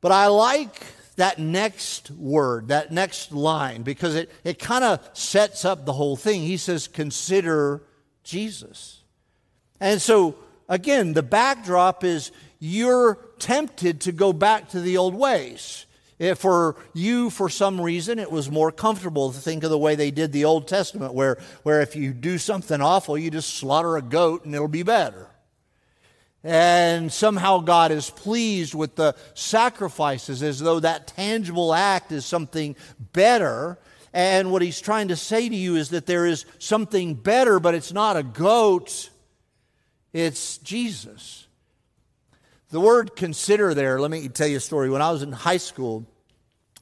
But 0.00 0.10
I 0.10 0.26
like 0.26 0.84
that 1.16 1.38
next 1.38 2.10
word, 2.10 2.68
that 2.68 2.90
next 2.90 3.30
line, 3.30 3.82
because 3.82 4.16
it, 4.16 4.30
it 4.42 4.58
kind 4.58 4.82
of 4.82 5.08
sets 5.12 5.64
up 5.64 5.86
the 5.86 5.92
whole 5.92 6.16
thing. 6.16 6.42
He 6.42 6.56
says, 6.56 6.88
Consider 6.88 7.82
Jesus. 8.24 9.02
And 9.80 10.02
so, 10.02 10.36
again, 10.68 11.12
the 11.12 11.22
backdrop 11.22 12.02
is 12.02 12.32
you're 12.58 13.18
tempted 13.42 14.02
to 14.02 14.12
go 14.12 14.32
back 14.32 14.70
to 14.70 14.80
the 14.80 14.96
old 14.96 15.14
ways. 15.14 15.84
If 16.18 16.38
for 16.38 16.76
you, 16.94 17.30
for 17.30 17.48
some 17.48 17.80
reason, 17.80 18.20
it 18.20 18.30
was 18.30 18.48
more 18.48 18.70
comfortable 18.70 19.32
to 19.32 19.38
think 19.38 19.64
of 19.64 19.70
the 19.70 19.78
way 19.78 19.96
they 19.96 20.12
did 20.12 20.30
the 20.30 20.44
Old 20.44 20.68
Testament, 20.68 21.14
where, 21.14 21.38
where 21.64 21.80
if 21.80 21.96
you 21.96 22.12
do 22.12 22.38
something 22.38 22.80
awful, 22.80 23.18
you 23.18 23.30
just 23.30 23.54
slaughter 23.54 23.96
a 23.96 24.02
goat 24.02 24.44
and 24.44 24.54
it'll 24.54 24.68
be 24.68 24.84
better. 24.84 25.26
And 26.44 27.12
somehow 27.12 27.58
God 27.58 27.90
is 27.90 28.08
pleased 28.08 28.72
with 28.72 28.94
the 28.94 29.16
sacrifices 29.34 30.44
as 30.44 30.60
though 30.60 30.78
that 30.78 31.08
tangible 31.08 31.74
act 31.74 32.12
is 32.12 32.24
something 32.24 32.76
better. 33.12 33.78
And 34.12 34.52
what 34.52 34.62
he's 34.62 34.80
trying 34.80 35.08
to 35.08 35.16
say 35.16 35.48
to 35.48 35.56
you 35.56 35.74
is 35.74 35.90
that 35.90 36.06
there 36.06 36.26
is 36.26 36.44
something 36.60 37.14
better, 37.14 37.58
but 37.58 37.74
it's 37.74 37.92
not 37.92 38.16
a 38.16 38.22
goat, 38.22 39.10
it's 40.12 40.58
Jesus. 40.58 41.48
The 42.72 42.80
word 42.80 43.16
consider 43.16 43.74
there, 43.74 44.00
let 44.00 44.10
me 44.10 44.26
tell 44.28 44.46
you 44.46 44.56
a 44.56 44.60
story. 44.60 44.88
When 44.88 45.02
I 45.02 45.10
was 45.10 45.22
in 45.22 45.30
high 45.30 45.58
school, 45.58 46.06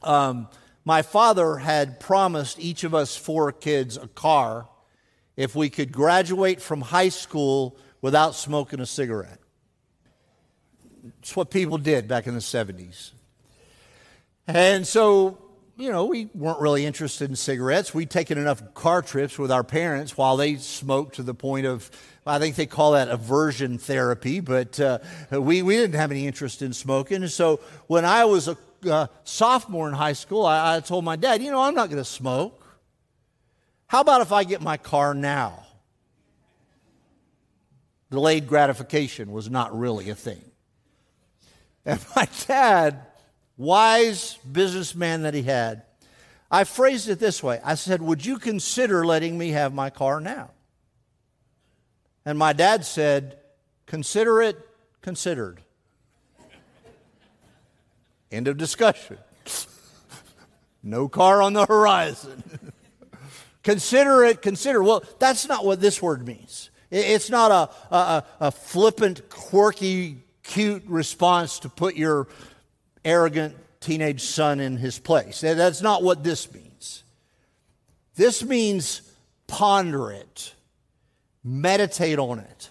um, 0.04 0.47
my 0.85 1.02
father 1.02 1.56
had 1.56 1.99
promised 1.99 2.61
each 2.61 2.85
of 2.85 2.94
us 2.94 3.16
four 3.16 3.50
kids 3.50 3.97
a 3.97 4.06
car 4.06 4.68
if 5.37 5.56
we 5.56 5.68
could 5.68 5.90
graduate 5.90 6.62
from 6.62 6.80
high 6.80 7.09
school 7.09 7.76
without 8.00 8.37
smoking 8.37 8.78
a 8.78 8.87
cigarette. 8.87 9.40
It's 11.18 11.35
what 11.35 11.50
people 11.50 11.76
did 11.76 12.06
back 12.06 12.28
in 12.28 12.35
the 12.35 12.40
70s. 12.40 13.11
And 14.47 14.87
so, 14.87 15.38
you 15.76 15.90
know, 15.90 16.04
we 16.04 16.28
weren't 16.35 16.61
really 16.61 16.87
interested 16.87 17.28
in 17.28 17.35
cigarettes. 17.35 17.92
We'd 17.92 18.11
taken 18.11 18.38
enough 18.38 18.75
car 18.75 19.02
trips 19.02 19.40
with 19.40 19.50
our 19.50 19.64
parents 19.64 20.16
while 20.16 20.37
they 20.37 20.54
smoked 20.54 21.16
to 21.16 21.25
the 21.25 21.35
point 21.35 21.66
of 21.66 21.90
I 22.30 22.38
think 22.38 22.56
they 22.56 22.66
call 22.66 22.92
that 22.92 23.08
aversion 23.08 23.78
therapy, 23.78 24.40
but 24.40 24.78
uh, 24.78 25.00
we, 25.32 25.62
we 25.62 25.76
didn't 25.76 25.96
have 25.96 26.10
any 26.10 26.26
interest 26.26 26.62
in 26.62 26.72
smoking. 26.72 27.22
And 27.22 27.30
so 27.30 27.60
when 27.88 28.04
I 28.04 28.25
was 28.25 28.49
a 28.49 28.56
uh, 28.88 29.08
sophomore 29.25 29.88
in 29.88 29.94
high 29.94 30.12
school, 30.12 30.46
I, 30.46 30.76
I 30.76 30.80
told 30.80 31.04
my 31.04 31.16
dad, 31.16 31.42
you 31.42 31.50
know, 31.50 31.60
I'm 31.60 31.75
not 31.75 31.90
going 31.90 32.02
to 32.02 32.08
smoke. 32.08 32.64
How 33.87 34.00
about 34.00 34.20
if 34.20 34.32
I 34.32 34.44
get 34.44 34.62
my 34.62 34.76
car 34.76 35.14
now? 35.14 35.66
Delayed 38.10 38.46
gratification 38.46 39.32
was 39.32 39.50
not 39.50 39.76
really 39.76 40.10
a 40.10 40.14
thing. 40.14 40.42
And 41.84 42.00
my 42.16 42.28
dad, 42.46 43.06
wise 43.56 44.38
businessman 44.50 45.22
that 45.22 45.34
he 45.34 45.42
had, 45.42 45.82
I 46.50 46.64
phrased 46.64 47.08
it 47.08 47.18
this 47.18 47.42
way 47.42 47.60
I 47.64 47.75
said, 47.75 48.02
Would 48.02 48.25
you 48.25 48.38
consider 48.38 49.04
letting 49.04 49.37
me 49.37 49.50
have 49.50 49.75
my 49.75 49.90
car 49.90 50.20
now? 50.20 50.50
And 52.24 52.38
my 52.38 52.52
dad 52.52 52.84
said, 52.84 53.38
Consider 53.86 54.40
it 54.40 54.56
considered. 55.02 55.62
End 58.30 58.46
of 58.46 58.56
discussion. 58.56 59.18
no 60.82 61.08
car 61.08 61.42
on 61.42 61.52
the 61.52 61.66
horizon. 61.66 62.72
consider 63.62 64.24
it, 64.24 64.42
consider. 64.42 64.82
Well, 64.82 65.02
that's 65.18 65.48
not 65.48 65.64
what 65.64 65.80
this 65.80 66.00
word 66.00 66.26
means. 66.26 66.70
It's 66.90 67.30
not 67.30 67.50
a, 67.50 67.94
a, 67.94 68.24
a 68.40 68.50
flippant, 68.50 69.28
quirky, 69.28 70.18
cute 70.42 70.84
response 70.86 71.60
to 71.60 71.68
put 71.68 71.96
your 71.96 72.28
arrogant 73.04 73.56
teenage 73.80 74.22
son 74.22 74.60
in 74.60 74.76
his 74.76 74.98
place. 74.98 75.40
That's 75.40 75.82
not 75.82 76.02
what 76.02 76.22
this 76.22 76.52
means. 76.52 77.04
This 78.16 78.44
means 78.44 79.02
ponder 79.46 80.10
it 80.12 80.54
Meditate 81.42 82.18
on 82.18 82.38
it. 82.38 82.70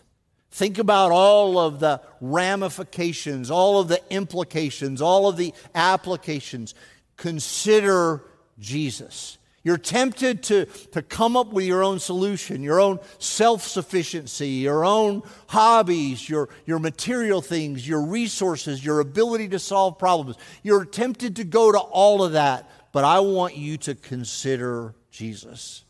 Think 0.52 0.78
about 0.78 1.12
all 1.12 1.60
of 1.60 1.80
the 1.80 2.02
ramifications, 2.22 3.52
all 3.52 3.80
of 3.80 3.88
the 3.88 4.02
implications, 4.10 5.02
all 5.02 5.28
of 5.28 5.38
the 5.38 5.54
applications. 5.76 6.74
Consider 7.18 8.24
Jesus. 8.60 9.38
You're 9.64 9.78
tempted 9.78 10.44
to, 10.44 10.66
to 10.66 11.02
come 11.02 11.36
up 11.36 11.52
with 11.52 11.66
your 11.66 11.84
own 11.84 12.00
solution, 12.00 12.64
your 12.64 12.80
own 12.80 13.00
self 13.20 13.64
sufficiency, 13.64 14.50
your 14.50 14.86
own 14.86 15.22
hobbies, 15.48 16.30
your, 16.30 16.50
your 16.66 16.80
material 16.80 17.42
things, 17.42 17.88
your 17.88 18.02
resources, 18.02 18.84
your 18.84 19.02
ability 19.02 19.50
to 19.50 19.60
solve 19.60 20.00
problems. 20.00 20.38
You're 20.64 20.86
tempted 20.86 21.36
to 21.36 21.44
go 21.44 21.72
to 21.72 21.78
all 21.78 22.24
of 22.24 22.32
that, 22.32 22.70
but 22.94 23.04
I 23.04 23.20
want 23.20 23.58
you 23.58 23.78
to 23.78 23.96
consider 23.96 24.96
Jesus. 25.12 25.84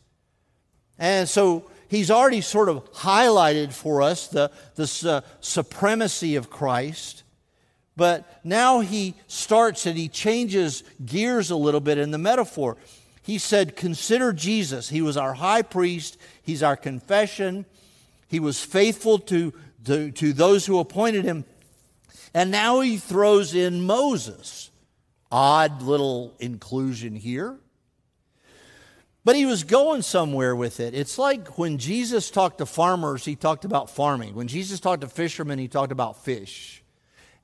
And 0.98 1.28
so 1.28 1.64
he's 1.90 2.10
already 2.10 2.40
sort 2.40 2.68
of 2.68 2.90
highlighted 2.92 3.72
for 3.72 4.00
us 4.00 4.28
the, 4.28 4.50
the 4.76 5.08
uh, 5.08 5.20
supremacy 5.40 6.36
of 6.36 6.48
Christ. 6.48 7.24
But 7.96 8.40
now 8.44 8.80
he 8.80 9.14
starts 9.26 9.84
and 9.84 9.98
he 9.98 10.08
changes 10.08 10.82
gears 11.04 11.50
a 11.50 11.56
little 11.56 11.80
bit 11.80 11.98
in 11.98 12.12
the 12.12 12.18
metaphor. 12.18 12.78
He 13.22 13.36
said, 13.36 13.76
Consider 13.76 14.32
Jesus. 14.32 14.88
He 14.88 15.02
was 15.02 15.16
our 15.16 15.34
high 15.34 15.62
priest, 15.62 16.16
he's 16.42 16.62
our 16.62 16.76
confession, 16.76 17.66
he 18.28 18.40
was 18.40 18.64
faithful 18.64 19.18
to, 19.18 19.52
to, 19.84 20.10
to 20.12 20.32
those 20.32 20.64
who 20.64 20.78
appointed 20.78 21.24
him. 21.24 21.44
And 22.32 22.50
now 22.50 22.80
he 22.80 22.96
throws 22.96 23.54
in 23.54 23.84
Moses. 23.84 24.70
Odd 25.32 25.82
little 25.82 26.34
inclusion 26.38 27.16
here. 27.16 27.58
But 29.24 29.36
he 29.36 29.44
was 29.44 29.64
going 29.64 30.02
somewhere 30.02 30.56
with 30.56 30.80
it. 30.80 30.94
It's 30.94 31.18
like 31.18 31.58
when 31.58 31.76
Jesus 31.76 32.30
talked 32.30 32.58
to 32.58 32.66
farmers, 32.66 33.24
he 33.24 33.36
talked 33.36 33.64
about 33.64 33.90
farming. 33.90 34.34
When 34.34 34.48
Jesus 34.48 34.80
talked 34.80 35.02
to 35.02 35.08
fishermen, 35.08 35.58
he 35.58 35.68
talked 35.68 35.92
about 35.92 36.24
fish. 36.24 36.82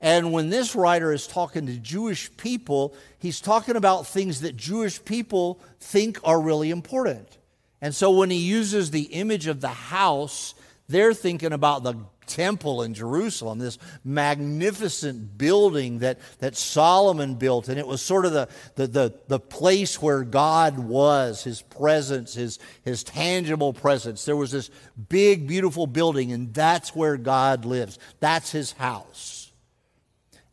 And 0.01 0.31
when 0.31 0.49
this 0.49 0.75
writer 0.75 1.11
is 1.11 1.27
talking 1.27 1.65
to 1.67 1.77
Jewish 1.77 2.35
people, 2.37 2.95
he's 3.19 3.41
talking 3.41 3.75
about 3.75 4.07
things 4.07 4.41
that 4.41 4.55
Jewish 4.55 5.03
people 5.03 5.59
think 5.79 6.19
are 6.23 6.39
really 6.39 6.71
important. 6.71 7.37
And 7.81 7.93
so 7.93 8.11
when 8.11 8.29
he 8.29 8.37
uses 8.37 8.91
the 8.91 9.03
image 9.03 9.47
of 9.47 9.61
the 9.61 9.67
house, 9.67 10.55
they're 10.87 11.13
thinking 11.13 11.51
about 11.51 11.83
the 11.83 11.95
temple 12.27 12.83
in 12.83 12.93
Jerusalem, 12.93 13.59
this 13.59 13.77
magnificent 14.03 15.37
building 15.37 15.99
that, 15.99 16.19
that 16.39 16.55
Solomon 16.55 17.35
built. 17.35 17.69
And 17.69 17.79
it 17.79 17.87
was 17.87 18.01
sort 18.01 18.25
of 18.25 18.33
the, 18.33 18.49
the, 18.75 18.87
the, 18.87 19.13
the, 19.27 19.39
place 19.39 20.01
where 20.01 20.23
God 20.23 20.77
was, 20.77 21.43
his 21.43 21.61
presence, 21.61 22.33
his, 22.33 22.59
his 22.83 23.03
tangible 23.03 23.73
presence. 23.73 24.25
There 24.25 24.35
was 24.35 24.51
this 24.51 24.69
big, 25.09 25.47
beautiful 25.47 25.87
building, 25.87 26.31
and 26.31 26.53
that's 26.53 26.95
where 26.95 27.17
God 27.17 27.65
lives. 27.65 27.97
That's 28.19 28.51
his 28.51 28.73
house. 28.73 29.51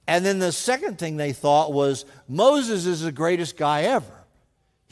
And 0.06 0.24
then 0.24 0.38
the 0.38 0.52
second 0.52 0.98
thing 0.98 1.16
they 1.16 1.32
thought 1.32 1.72
was 1.72 2.04
Moses 2.28 2.86
is 2.86 3.02
the 3.02 3.12
greatest 3.12 3.56
guy 3.56 3.82
ever. 3.82 4.24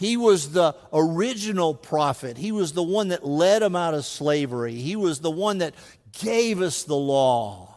He 0.02 0.16
was 0.16 0.50
the 0.50 0.74
original 0.92 1.74
prophet. 1.74 2.36
He 2.36 2.50
was 2.50 2.72
the 2.72 2.82
one 2.82 3.08
that 3.08 3.24
led 3.24 3.62
them 3.62 3.76
out 3.76 3.94
of 3.94 4.04
slavery. 4.04 4.74
He 4.74 4.96
was 4.96 5.20
the 5.20 5.30
one 5.30 5.58
that 5.58 5.74
gave 6.12 6.60
us 6.60 6.84
the 6.84 6.96
law. 6.96 7.74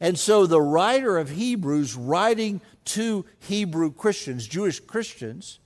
And 0.00 0.18
so 0.18 0.46
the 0.46 0.60
writer 0.60 1.18
of 1.18 1.30
Hebrews, 1.30 1.94
writing 1.94 2.60
to 2.86 3.24
Hebrew 3.38 3.92
Christians, 3.92 4.46
Jewish 4.46 4.80
Christians, 4.80 5.60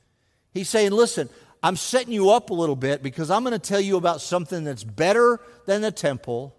he's 0.53 0.69
saying, 0.69 0.93
listen, 0.93 1.31
I'm 1.63 1.77
setting 1.77 2.13
you 2.13 2.31
up 2.31 2.51
a 2.51 2.55
little 2.55 2.77
bit 2.77 3.03
because 3.03 3.31
I'm 3.31 3.43
going 3.43 3.53
to 3.53 3.59
tell 3.59 3.81
you 3.81 3.97
about 3.97 4.21
something 4.21 4.65
that's 4.65 4.85
better 4.85 5.41
than 5.65 5.81
the 5.81 5.91
temple 5.91 6.55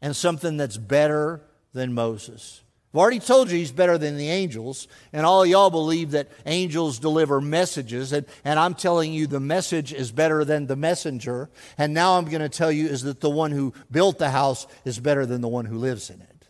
and 0.00 0.16
something 0.16 0.56
that's 0.56 0.78
better 0.78 1.42
than 1.72 1.92
Moses. 1.92 2.62
I've 2.92 2.98
already 2.98 3.20
told 3.20 3.52
you 3.52 3.58
he's 3.58 3.70
better 3.70 3.98
than 3.98 4.16
the 4.16 4.28
angels, 4.28 4.88
and 5.12 5.24
all 5.24 5.46
y'all 5.46 5.70
believe 5.70 6.10
that 6.10 6.28
angels 6.44 6.98
deliver 6.98 7.40
messages, 7.40 8.12
and, 8.12 8.26
and 8.44 8.58
I'm 8.58 8.74
telling 8.74 9.12
you 9.12 9.28
the 9.28 9.38
message 9.38 9.92
is 9.92 10.10
better 10.10 10.44
than 10.44 10.66
the 10.66 10.74
messenger. 10.74 11.50
And 11.78 11.94
now 11.94 12.18
I'm 12.18 12.24
going 12.24 12.42
to 12.42 12.48
tell 12.48 12.72
you 12.72 12.88
is 12.88 13.02
that 13.02 13.20
the 13.20 13.30
one 13.30 13.52
who 13.52 13.74
built 13.92 14.18
the 14.18 14.30
house 14.30 14.66
is 14.84 14.98
better 14.98 15.24
than 15.24 15.40
the 15.40 15.48
one 15.48 15.66
who 15.66 15.78
lives 15.78 16.10
in 16.10 16.20
it. 16.20 16.48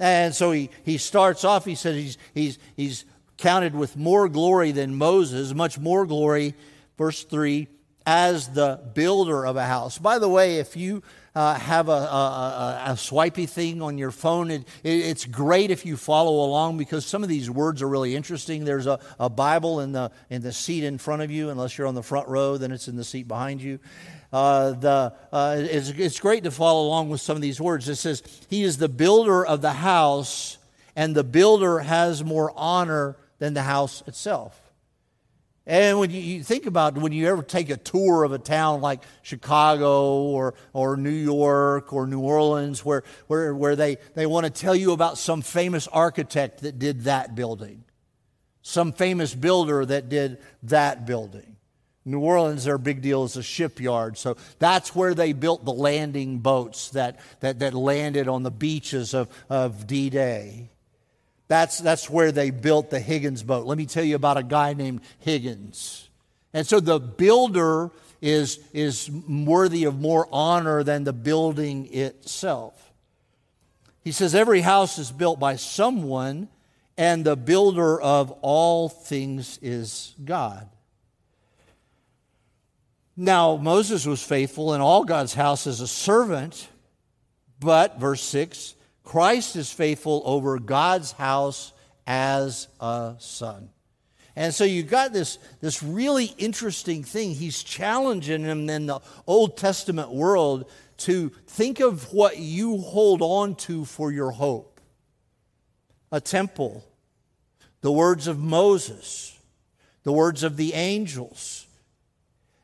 And 0.00 0.34
so 0.34 0.50
he, 0.50 0.70
he 0.82 0.98
starts 0.98 1.44
off, 1.44 1.64
he 1.64 1.76
says 1.76 1.94
he's, 1.94 2.18
he's, 2.34 2.58
he's 2.74 3.04
counted 3.36 3.74
with 3.74 3.96
more 3.96 4.28
glory 4.28 4.72
than 4.72 4.96
Moses, 4.96 5.54
much 5.54 5.78
more 5.78 6.06
glory, 6.06 6.54
verse 6.98 7.22
3, 7.22 7.68
as 8.06 8.48
the 8.48 8.80
builder 8.94 9.44
of 9.44 9.56
a 9.56 9.64
house. 9.64 9.98
By 9.98 10.18
the 10.18 10.28
way, 10.28 10.56
if 10.56 10.76
you 10.76 11.02
uh, 11.36 11.54
have 11.58 11.90
a, 11.90 11.92
a, 11.92 12.82
a, 12.86 12.96
swipey 12.96 13.44
thing 13.44 13.82
on 13.82 13.98
your 13.98 14.10
phone. 14.10 14.50
It, 14.50 14.62
it, 14.82 14.88
it's 14.88 15.26
great 15.26 15.70
if 15.70 15.84
you 15.84 15.98
follow 15.98 16.42
along 16.46 16.78
because 16.78 17.04
some 17.04 17.22
of 17.22 17.28
these 17.28 17.50
words 17.50 17.82
are 17.82 17.88
really 17.88 18.16
interesting. 18.16 18.64
There's 18.64 18.86
a, 18.86 18.98
a 19.20 19.28
Bible 19.28 19.80
in 19.80 19.92
the, 19.92 20.10
in 20.30 20.40
the 20.40 20.50
seat 20.50 20.82
in 20.82 20.96
front 20.96 21.20
of 21.20 21.30
you. 21.30 21.50
Unless 21.50 21.76
you're 21.76 21.88
on 21.88 21.94
the 21.94 22.02
front 22.02 22.26
row, 22.28 22.56
then 22.56 22.72
it's 22.72 22.88
in 22.88 22.96
the 22.96 23.04
seat 23.04 23.28
behind 23.28 23.60
you. 23.60 23.80
Uh, 24.32 24.70
the, 24.72 25.12
uh, 25.30 25.56
it's, 25.58 25.90
it's 25.90 26.20
great 26.20 26.44
to 26.44 26.50
follow 26.50 26.86
along 26.86 27.10
with 27.10 27.20
some 27.20 27.36
of 27.36 27.42
these 27.42 27.60
words. 27.60 27.86
It 27.86 27.96
says, 27.96 28.22
He 28.48 28.62
is 28.62 28.78
the 28.78 28.88
builder 28.88 29.44
of 29.44 29.60
the 29.60 29.74
house, 29.74 30.56
and 30.96 31.14
the 31.14 31.22
builder 31.22 31.80
has 31.80 32.24
more 32.24 32.50
honor 32.56 33.14
than 33.40 33.52
the 33.52 33.62
house 33.62 34.02
itself. 34.06 34.65
And 35.66 35.98
when 35.98 36.12
you 36.12 36.44
think 36.44 36.66
about 36.66 36.96
when 36.96 37.10
you 37.10 37.26
ever 37.26 37.42
take 37.42 37.70
a 37.70 37.76
tour 37.76 38.22
of 38.22 38.30
a 38.30 38.38
town 38.38 38.80
like 38.80 39.02
Chicago 39.22 40.22
or, 40.22 40.54
or 40.72 40.96
New 40.96 41.10
York 41.10 41.92
or 41.92 42.06
New 42.06 42.20
Orleans, 42.20 42.84
where, 42.84 43.02
where, 43.26 43.52
where 43.52 43.74
they, 43.74 43.96
they 44.14 44.26
want 44.26 44.44
to 44.44 44.50
tell 44.50 44.76
you 44.76 44.92
about 44.92 45.18
some 45.18 45.42
famous 45.42 45.88
architect 45.88 46.60
that 46.60 46.78
did 46.78 47.02
that 47.02 47.34
building, 47.34 47.82
some 48.62 48.92
famous 48.92 49.34
builder 49.34 49.84
that 49.84 50.08
did 50.08 50.38
that 50.62 51.04
building. 51.04 51.56
New 52.04 52.20
Orleans, 52.20 52.62
their 52.62 52.78
big 52.78 53.02
deal 53.02 53.24
is 53.24 53.36
a 53.36 53.42
shipyard. 53.42 54.16
So 54.16 54.36
that's 54.60 54.94
where 54.94 55.14
they 55.14 55.32
built 55.32 55.64
the 55.64 55.72
landing 55.72 56.38
boats 56.38 56.90
that, 56.90 57.18
that, 57.40 57.58
that 57.58 57.74
landed 57.74 58.28
on 58.28 58.44
the 58.44 58.52
beaches 58.52 59.12
of, 59.14 59.28
of 59.50 59.88
D 59.88 60.10
Day. 60.10 60.70
That's, 61.48 61.78
that's 61.78 62.10
where 62.10 62.32
they 62.32 62.50
built 62.50 62.90
the 62.90 63.00
Higgins 63.00 63.42
boat. 63.42 63.66
Let 63.66 63.78
me 63.78 63.86
tell 63.86 64.04
you 64.04 64.16
about 64.16 64.36
a 64.36 64.42
guy 64.42 64.72
named 64.72 65.00
Higgins. 65.20 66.08
And 66.52 66.66
so 66.66 66.80
the 66.80 66.98
builder 66.98 67.90
is, 68.20 68.58
is 68.72 69.10
worthy 69.10 69.84
of 69.84 70.00
more 70.00 70.28
honor 70.32 70.82
than 70.82 71.04
the 71.04 71.12
building 71.12 71.92
itself. 71.92 72.92
He 74.02 74.12
says, 74.12 74.34
Every 74.34 74.60
house 74.60 74.98
is 74.98 75.10
built 75.10 75.38
by 75.38 75.56
someone, 75.56 76.48
and 76.96 77.24
the 77.24 77.36
builder 77.36 78.00
of 78.00 78.30
all 78.40 78.88
things 78.88 79.58
is 79.62 80.14
God. 80.24 80.68
Now, 83.16 83.56
Moses 83.56 84.06
was 84.06 84.22
faithful 84.22 84.74
in 84.74 84.80
all 84.80 85.04
God's 85.04 85.34
house 85.34 85.66
as 85.66 85.80
a 85.80 85.88
servant, 85.88 86.68
but, 87.58 87.98
verse 87.98 88.22
6, 88.22 88.75
Christ 89.06 89.54
is 89.54 89.70
faithful 89.70 90.20
over 90.24 90.58
God's 90.58 91.12
house 91.12 91.72
as 92.08 92.66
a 92.80 93.14
son. 93.20 93.70
And 94.34 94.52
so 94.52 94.64
you 94.64 94.82
got 94.82 95.12
this, 95.12 95.38
this 95.60 95.80
really 95.80 96.34
interesting 96.38 97.04
thing. 97.04 97.30
He's 97.30 97.62
challenging 97.62 98.42
them 98.42 98.68
in 98.68 98.86
the 98.86 99.00
Old 99.24 99.56
Testament 99.56 100.10
world 100.10 100.68
to 100.98 101.28
think 101.46 101.78
of 101.78 102.12
what 102.12 102.38
you 102.38 102.78
hold 102.78 103.22
on 103.22 103.54
to 103.54 103.84
for 103.84 104.10
your 104.10 104.32
hope 104.32 104.80
a 106.10 106.20
temple, 106.20 106.84
the 107.82 107.92
words 107.92 108.26
of 108.26 108.40
Moses, 108.40 109.38
the 110.02 110.12
words 110.12 110.42
of 110.42 110.56
the 110.56 110.74
angels. 110.74 111.66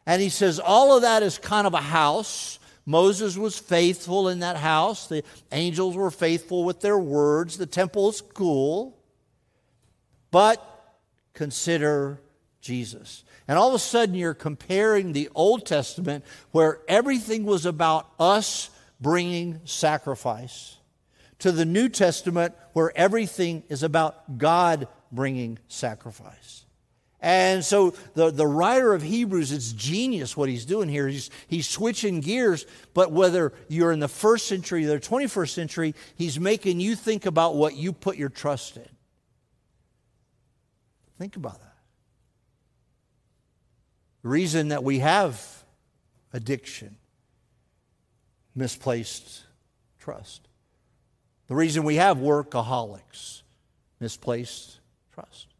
And 0.06 0.20
he 0.20 0.28
says 0.28 0.58
all 0.58 0.96
of 0.96 1.02
that 1.02 1.22
is 1.22 1.38
kind 1.38 1.68
of 1.68 1.74
a 1.74 1.80
house 1.80 2.58
Moses 2.84 3.36
was 3.36 3.58
faithful 3.58 4.28
in 4.28 4.40
that 4.40 4.56
house. 4.56 5.06
The 5.06 5.22
angels 5.52 5.96
were 5.96 6.10
faithful 6.10 6.64
with 6.64 6.80
their 6.80 6.98
words. 6.98 7.58
The 7.58 7.66
temple 7.66 8.08
is 8.08 8.20
cool. 8.20 8.98
But 10.30 10.66
consider 11.34 12.20
Jesus. 12.60 13.24
And 13.46 13.58
all 13.58 13.68
of 13.68 13.74
a 13.74 13.78
sudden, 13.78 14.14
you're 14.14 14.34
comparing 14.34 15.12
the 15.12 15.28
Old 15.34 15.66
Testament, 15.66 16.24
where 16.52 16.80
everything 16.88 17.44
was 17.44 17.66
about 17.66 18.08
us 18.18 18.70
bringing 19.00 19.60
sacrifice, 19.64 20.76
to 21.40 21.50
the 21.52 21.64
New 21.64 21.88
Testament, 21.88 22.54
where 22.72 22.96
everything 22.96 23.64
is 23.68 23.82
about 23.82 24.38
God 24.38 24.86
bringing 25.10 25.58
sacrifice. 25.68 26.61
And 27.22 27.64
so 27.64 27.94
the, 28.14 28.32
the 28.32 28.46
writer 28.46 28.92
of 28.92 29.00
Hebrews, 29.00 29.52
it's 29.52 29.72
genius 29.72 30.36
what 30.36 30.48
he's 30.48 30.64
doing 30.64 30.88
here. 30.88 31.06
He's, 31.06 31.30
he's 31.46 31.68
switching 31.68 32.18
gears, 32.20 32.66
but 32.94 33.12
whether 33.12 33.52
you're 33.68 33.92
in 33.92 34.00
the 34.00 34.08
first 34.08 34.46
century 34.48 34.84
or 34.84 34.88
the 34.88 35.00
21st 35.00 35.50
century, 35.50 35.94
he's 36.16 36.40
making 36.40 36.80
you 36.80 36.96
think 36.96 37.24
about 37.24 37.54
what 37.54 37.76
you 37.76 37.92
put 37.92 38.16
your 38.16 38.28
trust 38.28 38.76
in. 38.76 38.88
Think 41.16 41.36
about 41.36 41.60
that. 41.60 41.76
The 44.22 44.28
reason 44.28 44.68
that 44.68 44.82
we 44.82 44.98
have 44.98 45.64
addiction, 46.32 46.96
misplaced 48.56 49.44
trust. 50.00 50.48
The 51.46 51.54
reason 51.54 51.84
we 51.84 51.96
have 51.96 52.16
workaholics, 52.16 53.42
misplaced 54.00 54.80
trust. 55.14 55.51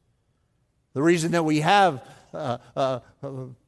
The 0.95 1.03
reason 1.03 1.33
that 1.33 1.45
we 1.45 1.61
have 1.61 2.03
uh, 2.35 2.59
uh, 2.77 3.01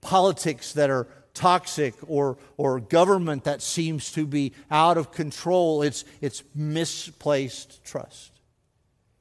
politics 0.01 0.73
that 0.75 0.91
are 0.91 1.07
toxic 1.35 1.95
or, 2.07 2.39
or 2.57 2.81
government 2.81 3.45
that 3.45 3.61
seems 3.61 4.13
to 4.13 4.27
be 4.27 4.53
out 4.71 4.97
of 4.97 5.13
control, 5.13 5.83
it's, 5.83 6.05
it's 6.21 6.43
misplaced 6.55 7.85
trust. 7.85 8.31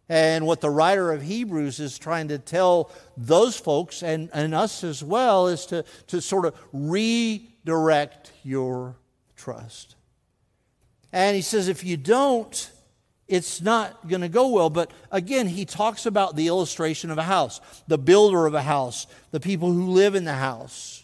And 0.10 0.46
what 0.46 0.62
the 0.62 0.70
writer 0.70 1.12
of 1.12 1.22
Hebrews 1.22 1.80
is 1.80 1.98
trying 1.98 2.28
to 2.28 2.38
tell 2.38 2.92
those 3.18 3.58
folks 3.58 4.04
and, 4.04 4.30
and 4.34 4.54
us 4.54 4.84
as 4.84 5.04
well 5.04 5.48
is 5.48 5.66
to, 5.68 5.86
to 6.08 6.22
sort 6.22 6.46
of 6.46 6.56
redirect 6.72 8.32
your 8.44 8.96
trust. 9.36 9.96
And 11.12 11.36
he 11.36 11.42
says, 11.42 11.68
if 11.68 11.84
you 11.84 11.98
don't, 11.98 12.70
it's 13.28 13.62
not 13.62 14.08
going 14.08 14.22
to 14.22 14.30
go 14.30 14.50
well. 14.50 14.70
But 14.70 14.92
again, 15.12 15.48
he 15.48 15.66
talks 15.66 16.06
about 16.06 16.36
the 16.36 16.48
illustration 16.48 17.10
of 17.10 17.18
a 17.18 17.24
house, 17.24 17.62
the 17.88 17.98
builder 17.98 18.46
of 18.46 18.54
a 18.54 18.62
house, 18.62 19.08
the 19.32 19.40
people 19.40 19.72
who 19.72 19.88
live 19.88 20.16
in 20.16 20.26
the 20.26 20.34
house. 20.34 21.04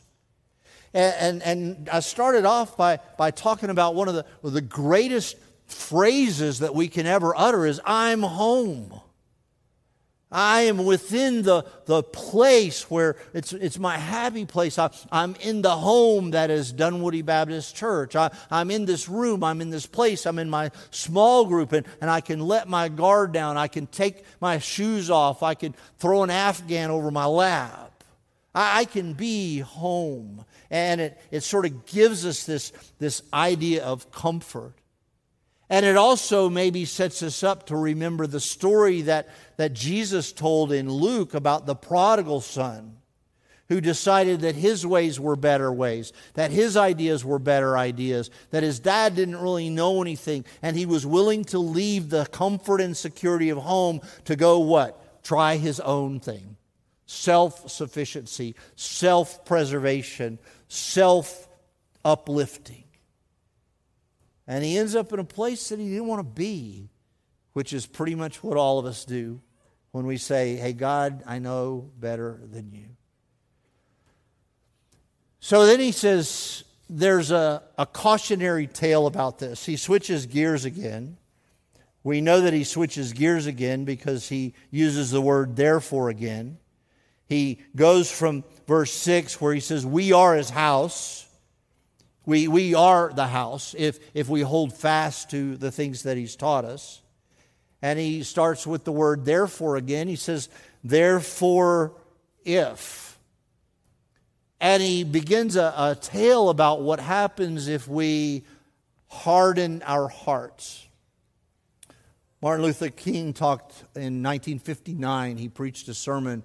And, 0.94 1.42
and, 1.44 1.44
and 1.44 1.90
I 1.90 2.00
started 2.00 2.46
off 2.46 2.76
by, 2.76 3.00
by 3.18 3.32
talking 3.32 3.70
about 3.70 3.96
one 3.96 4.08
of 4.08 4.16
the, 4.16 4.26
the 4.44 4.62
greatest 4.62 5.38
phrases 5.68 6.60
that 6.60 6.74
we 6.74 6.88
can 6.88 7.06
ever 7.06 7.34
utter 7.36 7.66
is, 7.66 7.80
I'm 7.86 8.22
home. 8.22 9.00
I 10.32 10.62
am 10.62 10.86
within 10.86 11.42
the, 11.42 11.66
the 11.86 12.04
place 12.04 12.90
where 12.90 13.16
it's, 13.34 13.52
it's 13.52 13.80
my 13.80 13.98
happy 13.98 14.46
place. 14.46 14.78
I, 14.78 14.92
am 15.12 15.36
in 15.42 15.64
the 15.64 15.76
home 15.76 16.32
that 16.32 16.52
is 16.52 16.72
Dunwoody 16.72 17.24
Baptist 17.24 17.76
Church. 17.76 18.16
I, 18.16 18.30
I'm 18.52 18.70
in 18.70 18.86
this 18.86 19.10
room. 19.10 19.44
I'm 19.44 19.60
in 19.60 19.72
this 19.72 19.88
place. 19.88 20.28
I'm 20.28 20.38
in 20.38 20.48
my 20.48 20.70
small 20.92 21.46
group, 21.46 21.72
and, 21.72 21.86
and 22.00 22.12
I 22.12 22.22
can 22.22 22.42
let 22.42 22.70
my 22.70 22.90
guard 22.90 23.32
down. 23.32 23.58
I 23.58 23.68
can 23.68 23.88
take 23.88 24.24
my 24.40 24.60
shoes 24.60 25.10
off. 25.10 25.42
I 25.42 25.56
can 25.56 25.74
throw 25.98 26.22
an 26.22 26.30
Afghan 26.30 26.92
over 26.92 27.10
my 27.10 27.26
lap. 27.26 28.04
I, 28.54 28.82
I 28.82 28.86
can 28.86 29.14
be 29.14 29.60
home. 29.60 30.46
And 30.70 31.02
it, 31.02 31.22
it 31.32 31.42
sort 31.42 31.66
of 31.66 31.88
gives 31.88 32.24
us 32.28 32.44
this, 32.44 32.72
this 33.00 33.24
idea 33.34 33.84
of 33.84 34.12
comfort. 34.12 34.74
And 35.70 35.86
it 35.86 35.98
also 35.98 36.50
maybe 36.50 36.86
sets 36.86 37.22
us 37.22 37.44
up 37.44 37.68
to 37.68 37.76
remember 37.76 38.26
the 38.26 38.40
story 38.40 39.04
that, 39.04 39.30
that 39.58 39.74
Jesus 39.74 40.32
told 40.32 40.72
in 40.72 40.90
Luke 40.92 41.36
about 41.36 41.68
the 41.68 41.76
prodigal 41.76 42.42
son 42.42 43.00
who 43.70 43.80
decided 43.80 44.42
that 44.42 44.56
his 44.56 44.86
ways 44.86 45.20
were 45.20 45.36
better 45.36 45.72
ways, 45.72 46.12
that 46.34 46.50
his 46.50 46.76
ideas 46.76 47.24
were 47.24 47.38
better 47.38 47.78
ideas, 47.78 48.32
that 48.50 48.64
his 48.64 48.80
dad 48.80 49.16
didn't 49.16 49.38
really 49.38 49.70
know 49.70 50.02
anything, 50.02 50.44
and 50.64 50.76
he 50.76 50.88
was 50.88 51.06
willing 51.06 51.46
to 51.46 51.60
leave 51.60 52.10
the 52.10 52.26
comfort 52.26 52.82
and 52.82 52.98
security 52.98 53.50
of 53.50 53.60
home 53.60 54.02
to 54.26 54.36
go 54.36 54.58
what? 54.58 55.24
Try 55.24 55.58
his 55.58 55.80
own 55.80 56.20
thing. 56.20 56.58
Self 57.06 57.70
sufficiency, 57.70 58.56
self 58.76 59.46
preservation, 59.46 60.40
self 60.68 61.48
uplifting. 62.04 62.86
And 64.50 64.64
he 64.64 64.80
ends 64.80 64.96
up 64.96 65.14
in 65.14 65.20
a 65.20 65.24
place 65.24 65.70
that 65.70 65.78
he 65.78 65.90
didn't 65.90 66.08
want 66.08 66.22
to 66.22 66.24
be, 66.24 66.90
which 67.54 67.72
is 67.72 67.86
pretty 67.86 68.16
much 68.16 68.44
what 68.44 68.58
all 68.58 68.80
of 68.80 68.86
us 68.88 69.06
do 69.06 69.40
when 69.92 70.08
we 70.08 70.18
say, 70.18 70.56
Hey, 70.56 70.74
God, 70.74 71.22
I 71.28 71.38
know 71.38 71.92
better 72.00 72.42
than 72.52 72.72
you. 72.72 72.88
So 75.40 75.68
then 75.68 75.80
he 75.80 75.92
says, 75.92 76.64
There's 76.90 77.30
a, 77.30 77.62
a 77.78 77.86
cautionary 77.86 78.66
tale 78.66 79.06
about 79.06 79.38
this. 79.38 79.68
He 79.68 79.78
switches 79.78 80.26
gears 80.26 80.66
again. 80.66 81.18
We 82.04 82.20
know 82.20 82.42
that 82.42 82.54
he 82.54 82.64
switches 82.64 83.14
gears 83.14 83.46
again 83.46 83.86
because 83.86 84.30
he 84.30 84.56
uses 84.72 85.12
the 85.12 85.22
word 85.22 85.58
therefore 85.58 86.10
again. 86.10 86.58
He 87.28 87.60
goes 87.76 88.10
from 88.10 88.44
verse 88.66 88.92
6 88.94 89.40
where 89.40 89.54
he 89.54 89.60
says, 89.60 89.86
We 89.86 90.12
are 90.12 90.34
his 90.34 90.50
house. 90.50 91.29
We, 92.30 92.48
we 92.48 92.76
are 92.76 93.12
the 93.12 93.26
house 93.26 93.74
if, 93.76 93.98
if 94.14 94.30
we 94.30 94.42
hold 94.42 94.72
fast 94.72 95.32
to 95.32 95.58
the 95.58 95.72
things 95.72 96.04
that 96.04 96.16
he's 96.16 96.36
taught 96.36 96.64
us. 96.64 97.02
And 97.82 97.98
he 97.98 98.22
starts 98.22 98.68
with 98.68 98.84
the 98.84 98.92
word 98.92 99.26
therefore 99.26 99.78
again. 99.78 100.08
He 100.08 100.16
says, 100.16 100.48
Therefore, 100.84 101.94
if. 102.46 103.18
And 104.62 104.84
he 104.84 105.04
begins 105.04 105.56
a, 105.56 105.74
a 105.76 105.98
tale 106.00 106.50
about 106.50 106.84
what 106.84 107.00
happens 107.00 107.68
if 107.68 107.88
we 107.88 108.44
harden 109.08 109.82
our 109.82 110.08
hearts. 110.08 110.88
Martin 112.44 112.64
Luther 112.64 112.90
King 112.90 113.34
talked 113.34 113.72
in 113.96 114.22
1959, 114.22 115.38
he 115.38 115.50
preached 115.50 115.88
a 115.88 115.96
sermon 115.96 116.44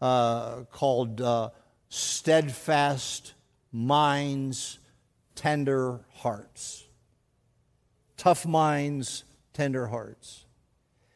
uh, 0.00 0.60
called 0.70 1.20
uh, 1.20 1.50
Steadfast 1.88 3.34
Minds, 3.72 4.78
Tender 5.34 6.00
Hearts. 6.14 6.84
Tough 8.16 8.46
minds, 8.46 9.24
tender 9.52 9.86
hearts. 9.86 10.44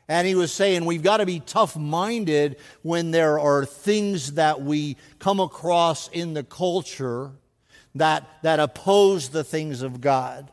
And 0.08 0.26
he 0.26 0.34
was 0.34 0.52
saying 0.52 0.84
we've 0.84 1.02
got 1.02 1.18
to 1.18 1.26
be 1.26 1.40
tough 1.40 1.76
minded 1.76 2.56
when 2.82 3.10
there 3.10 3.38
are 3.38 3.66
things 3.66 4.34
that 4.34 4.62
we 4.62 4.96
come 5.18 5.38
across 5.38 6.08
in 6.08 6.32
the 6.32 6.42
culture 6.42 7.32
that, 7.94 8.26
that 8.42 8.58
oppose 8.58 9.28
the 9.28 9.44
things 9.44 9.82
of 9.82 10.00
God. 10.00 10.50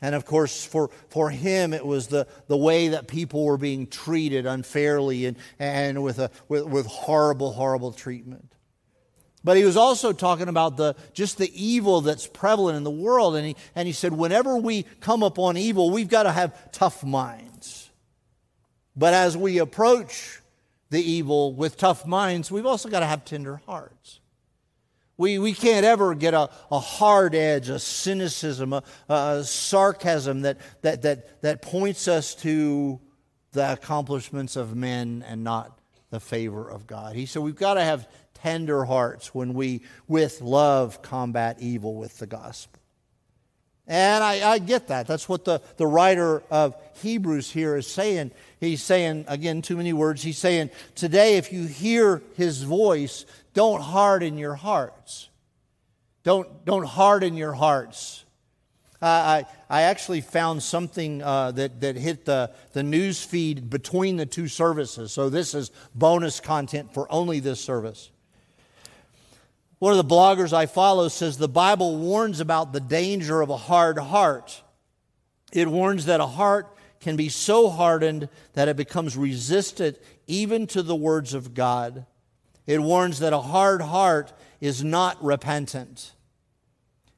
And 0.00 0.14
of 0.14 0.24
course, 0.24 0.64
for, 0.64 0.90
for 1.08 1.30
him, 1.30 1.72
it 1.72 1.84
was 1.84 2.08
the, 2.08 2.28
the 2.46 2.56
way 2.56 2.88
that 2.88 3.08
people 3.08 3.44
were 3.44 3.56
being 3.56 3.86
treated 3.86 4.46
unfairly 4.46 5.26
and, 5.26 5.36
and 5.58 6.02
with, 6.02 6.18
a, 6.18 6.30
with, 6.48 6.64
with 6.66 6.86
horrible, 6.86 7.52
horrible 7.52 7.92
treatment. 7.92 8.52
But 9.46 9.56
he 9.56 9.64
was 9.64 9.76
also 9.76 10.12
talking 10.12 10.48
about 10.48 10.76
the, 10.76 10.96
just 11.12 11.38
the 11.38 11.48
evil 11.54 12.00
that's 12.00 12.26
prevalent 12.26 12.76
in 12.76 12.82
the 12.82 12.90
world. 12.90 13.36
And 13.36 13.46
he, 13.46 13.56
and 13.76 13.86
he 13.86 13.92
said, 13.92 14.12
whenever 14.12 14.56
we 14.56 14.82
come 14.98 15.22
upon 15.22 15.56
evil, 15.56 15.92
we've 15.92 16.08
got 16.08 16.24
to 16.24 16.32
have 16.32 16.72
tough 16.72 17.04
minds. 17.04 17.88
But 18.96 19.14
as 19.14 19.36
we 19.36 19.58
approach 19.58 20.40
the 20.90 21.00
evil 21.00 21.54
with 21.54 21.76
tough 21.76 22.04
minds, 22.04 22.50
we've 22.50 22.66
also 22.66 22.88
got 22.88 23.00
to 23.00 23.06
have 23.06 23.24
tender 23.24 23.60
hearts. 23.66 24.18
We, 25.16 25.38
we 25.38 25.52
can't 25.52 25.86
ever 25.86 26.16
get 26.16 26.34
a, 26.34 26.50
a 26.72 26.80
hard 26.80 27.36
edge, 27.36 27.68
a 27.68 27.78
cynicism, 27.78 28.72
a, 28.72 28.82
a 29.08 29.44
sarcasm 29.44 30.40
that, 30.40 30.58
that, 30.82 31.02
that, 31.02 31.40
that 31.42 31.62
points 31.62 32.08
us 32.08 32.34
to 32.36 32.98
the 33.52 33.74
accomplishments 33.74 34.56
of 34.56 34.74
men 34.74 35.24
and 35.24 35.44
not 35.44 35.78
the 36.10 36.18
favor 36.18 36.68
of 36.68 36.88
God. 36.88 37.14
He 37.14 37.26
said 37.26 37.42
we've 37.42 37.54
got 37.54 37.74
to 37.74 37.84
have 37.84 38.08
tender 38.42 38.84
hearts 38.84 39.34
when 39.34 39.54
we, 39.54 39.82
with 40.08 40.40
love, 40.40 41.02
combat 41.02 41.56
evil 41.60 41.94
with 41.94 42.18
the 42.18 42.26
gospel. 42.26 42.80
And 43.88 44.24
I, 44.24 44.50
I, 44.50 44.58
get 44.58 44.88
that. 44.88 45.06
That's 45.06 45.28
what 45.28 45.44
the, 45.44 45.60
the 45.76 45.86
writer 45.86 46.42
of 46.50 46.74
Hebrews 47.02 47.52
here 47.52 47.76
is 47.76 47.86
saying. 47.86 48.32
He's 48.58 48.82
saying, 48.82 49.26
again, 49.28 49.62
too 49.62 49.76
many 49.76 49.92
words. 49.92 50.22
He's 50.22 50.38
saying, 50.38 50.70
today, 50.96 51.36
if 51.36 51.52
you 51.52 51.66
hear 51.66 52.20
his 52.34 52.64
voice, 52.64 53.26
don't 53.54 53.80
harden 53.80 54.38
your 54.38 54.56
hearts. 54.56 55.28
Don't, 56.24 56.64
don't 56.64 56.84
harden 56.84 57.36
your 57.36 57.52
hearts. 57.52 58.24
I, 59.00 59.46
I 59.70 59.82
actually 59.82 60.20
found 60.20 60.62
something 60.62 61.22
uh, 61.22 61.52
that, 61.52 61.80
that 61.82 61.96
hit 61.96 62.24
the, 62.24 62.50
the 62.72 62.82
news 62.82 63.22
feed 63.22 63.70
between 63.70 64.16
the 64.16 64.26
two 64.26 64.48
services. 64.48 65.12
So 65.12 65.28
this 65.28 65.54
is 65.54 65.70
bonus 65.94 66.40
content 66.40 66.92
for 66.92 67.10
only 67.12 67.38
this 67.38 67.60
service. 67.60 68.10
One 69.78 69.92
of 69.92 69.98
the 69.98 70.14
bloggers 70.14 70.52
I 70.52 70.66
follow 70.66 71.08
says 71.08 71.36
the 71.36 71.48
Bible 71.48 71.98
warns 71.98 72.40
about 72.40 72.72
the 72.72 72.80
danger 72.80 73.42
of 73.42 73.50
a 73.50 73.56
hard 73.56 73.98
heart. 73.98 74.62
It 75.52 75.68
warns 75.68 76.06
that 76.06 76.20
a 76.20 76.26
heart 76.26 76.74
can 77.00 77.16
be 77.16 77.28
so 77.28 77.68
hardened 77.68 78.28
that 78.54 78.68
it 78.68 78.76
becomes 78.76 79.16
resistant 79.16 79.98
even 80.26 80.66
to 80.68 80.82
the 80.82 80.96
words 80.96 81.34
of 81.34 81.52
God. 81.52 82.06
It 82.66 82.80
warns 82.80 83.18
that 83.18 83.34
a 83.34 83.40
hard 83.40 83.82
heart 83.82 84.32
is 84.60 84.82
not 84.82 85.22
repentant, 85.22 86.12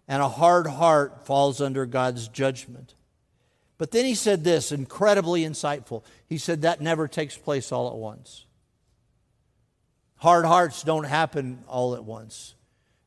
and 0.09 0.21
a 0.21 0.29
hard 0.29 0.67
heart 0.67 1.25
falls 1.25 1.61
under 1.61 1.87
God's 1.87 2.27
judgment. 2.29 2.95
But 3.79 3.93
then 3.93 4.05
he 4.05 4.17
said 4.17 4.43
this, 4.43 4.73
incredibly 4.73 5.45
insightful. 5.45 6.03
He 6.27 6.37
said 6.37 6.63
that 6.63 6.81
never 6.81 7.07
takes 7.07 7.39
place 7.39 7.71
all 7.71 7.89
at 7.89 7.95
once. 7.95 8.45
Hard 10.19 10.45
hearts 10.45 10.83
don't 10.83 11.05
happen 11.05 11.65
all 11.67 11.95
at 11.95 12.05
once. 12.05 12.55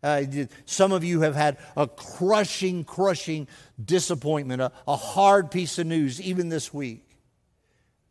Uh, 0.03 0.23
some 0.65 0.91
of 0.91 1.03
you 1.03 1.21
have 1.21 1.35
had 1.35 1.57
a 1.77 1.87
crushing, 1.87 2.83
crushing 2.83 3.47
disappointment, 3.83 4.61
a, 4.61 4.71
a 4.87 4.95
hard 4.95 5.51
piece 5.51 5.77
of 5.77 5.85
news, 5.85 6.19
even 6.19 6.49
this 6.49 6.73
week. 6.73 7.05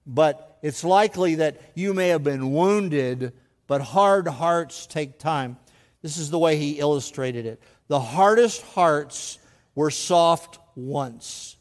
But 0.06 0.58
it's 0.62 0.84
likely 0.84 1.36
that 1.36 1.60
you 1.74 1.94
may 1.94 2.08
have 2.08 2.22
been 2.22 2.52
wounded 2.52 3.32
but 3.66 3.80
hard 3.80 4.26
hearts 4.26 4.86
take 4.86 5.20
time. 5.20 5.56
This 6.02 6.16
is 6.16 6.30
the 6.30 6.40
way 6.40 6.56
he 6.56 6.80
illustrated 6.80 7.46
it. 7.46 7.62
The 7.86 8.00
hardest 8.00 8.62
hearts 8.62 9.38
were 9.76 9.92
soft 9.92 10.58
once, 10.74 11.56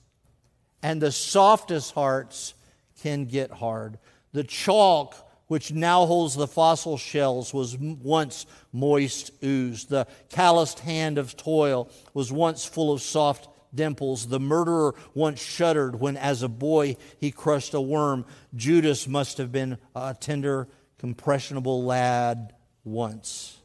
and 0.81 0.99
the 0.99 1.11
softest 1.11 1.93
hearts 1.93 2.55
can 3.03 3.25
get 3.25 3.51
hard. 3.51 3.99
The 4.31 4.43
chalk, 4.43 5.15
which 5.49 5.73
now 5.73 6.05
holds 6.05 6.35
the 6.35 6.47
fossil 6.47 6.95
shells, 6.95 7.53
was 7.53 7.75
once 7.77 8.45
moist 8.71 9.31
ooze. 9.43 9.85
The 9.85 10.07
calloused 10.29 10.79
hand 10.79 11.17
of 11.17 11.35
toil 11.35 11.89
was 12.13 12.31
once 12.31 12.63
full 12.65 12.93
of 12.93 13.01
soft 13.01 13.49
dimples. 13.73 14.27
The 14.27 14.39
murderer 14.39 14.93
once 15.15 15.41
shuddered 15.41 15.99
when, 15.99 16.17
as 16.17 16.43
a 16.43 16.47
boy, 16.47 16.97
he 17.17 17.31
crushed 17.31 17.73
a 17.73 17.81
worm. 17.81 18.25
Judas 18.55 19.07
must 19.07 19.39
have 19.39 19.51
been 19.51 19.79
a 19.95 20.15
tender 20.17 20.67
compressionable 20.99 21.83
lad 21.83 22.53
once. 22.83 23.57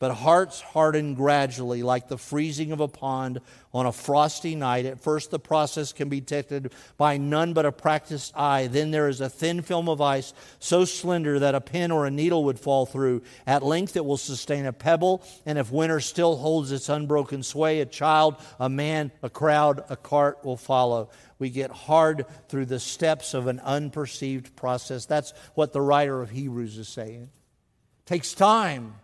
But 0.00 0.14
hearts 0.14 0.62
harden 0.62 1.14
gradually, 1.14 1.82
like 1.82 2.08
the 2.08 2.16
freezing 2.16 2.72
of 2.72 2.80
a 2.80 2.88
pond 2.88 3.38
on 3.74 3.84
a 3.84 3.92
frosty 3.92 4.54
night. 4.54 4.86
At 4.86 4.98
first, 4.98 5.30
the 5.30 5.38
process 5.38 5.92
can 5.92 6.08
be 6.08 6.20
detected 6.20 6.72
by 6.96 7.18
none 7.18 7.52
but 7.52 7.66
a 7.66 7.70
practiced 7.70 8.32
eye. 8.34 8.66
Then 8.66 8.92
there 8.92 9.08
is 9.08 9.20
a 9.20 9.28
thin 9.28 9.60
film 9.60 9.90
of 9.90 10.00
ice 10.00 10.32
so 10.58 10.86
slender 10.86 11.38
that 11.40 11.54
a 11.54 11.60
pin 11.60 11.90
or 11.90 12.06
a 12.06 12.10
needle 12.10 12.44
would 12.44 12.58
fall 12.58 12.86
through. 12.86 13.20
At 13.46 13.62
length, 13.62 13.94
it 13.94 14.06
will 14.06 14.16
sustain 14.16 14.64
a 14.64 14.72
pebble, 14.72 15.22
and 15.44 15.58
if 15.58 15.70
winter 15.70 16.00
still 16.00 16.36
holds 16.36 16.72
its 16.72 16.88
unbroken 16.88 17.42
sway, 17.42 17.82
a 17.82 17.86
child, 17.86 18.36
a 18.58 18.70
man, 18.70 19.12
a 19.22 19.28
crowd, 19.28 19.84
a 19.90 19.96
cart 19.96 20.46
will 20.46 20.56
follow. 20.56 21.10
We 21.38 21.50
get 21.50 21.70
hard 21.70 22.24
through 22.48 22.66
the 22.66 22.80
steps 22.80 23.34
of 23.34 23.48
an 23.48 23.60
unperceived 23.60 24.56
process. 24.56 25.04
That's 25.04 25.34
what 25.54 25.74
the 25.74 25.82
writer 25.82 26.22
of 26.22 26.30
Hebrews 26.30 26.78
is 26.78 26.88
saying. 26.88 27.24
It 27.24 28.06
takes 28.06 28.32
time. 28.32 28.94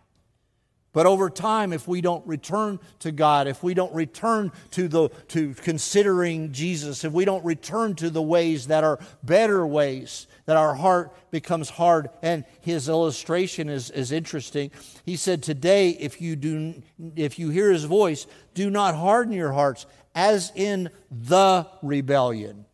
But 0.96 1.04
over 1.04 1.28
time, 1.28 1.74
if 1.74 1.86
we 1.86 2.00
don't 2.00 2.26
return 2.26 2.80
to 3.00 3.12
God, 3.12 3.48
if 3.48 3.62
we 3.62 3.74
don't 3.74 3.92
return 3.94 4.50
to, 4.70 4.88
the, 4.88 5.10
to 5.28 5.52
considering 5.52 6.52
Jesus, 6.52 7.04
if 7.04 7.12
we 7.12 7.26
don't 7.26 7.44
return 7.44 7.96
to 7.96 8.08
the 8.08 8.22
ways 8.22 8.68
that 8.68 8.82
are 8.82 8.98
better 9.22 9.66
ways, 9.66 10.26
that 10.46 10.56
our 10.56 10.74
heart 10.74 11.14
becomes 11.30 11.68
hard. 11.68 12.08
And 12.22 12.46
his 12.62 12.88
illustration 12.88 13.68
is, 13.68 13.90
is 13.90 14.10
interesting. 14.10 14.70
He 15.04 15.16
said, 15.16 15.42
Today, 15.42 15.90
if 15.90 16.22
you, 16.22 16.34
do, 16.34 16.82
if 17.14 17.38
you 17.38 17.50
hear 17.50 17.70
his 17.70 17.84
voice, 17.84 18.26
do 18.54 18.70
not 18.70 18.94
harden 18.94 19.34
your 19.34 19.52
hearts, 19.52 19.84
as 20.14 20.50
in 20.54 20.88
the 21.10 21.66
rebellion. 21.82 22.64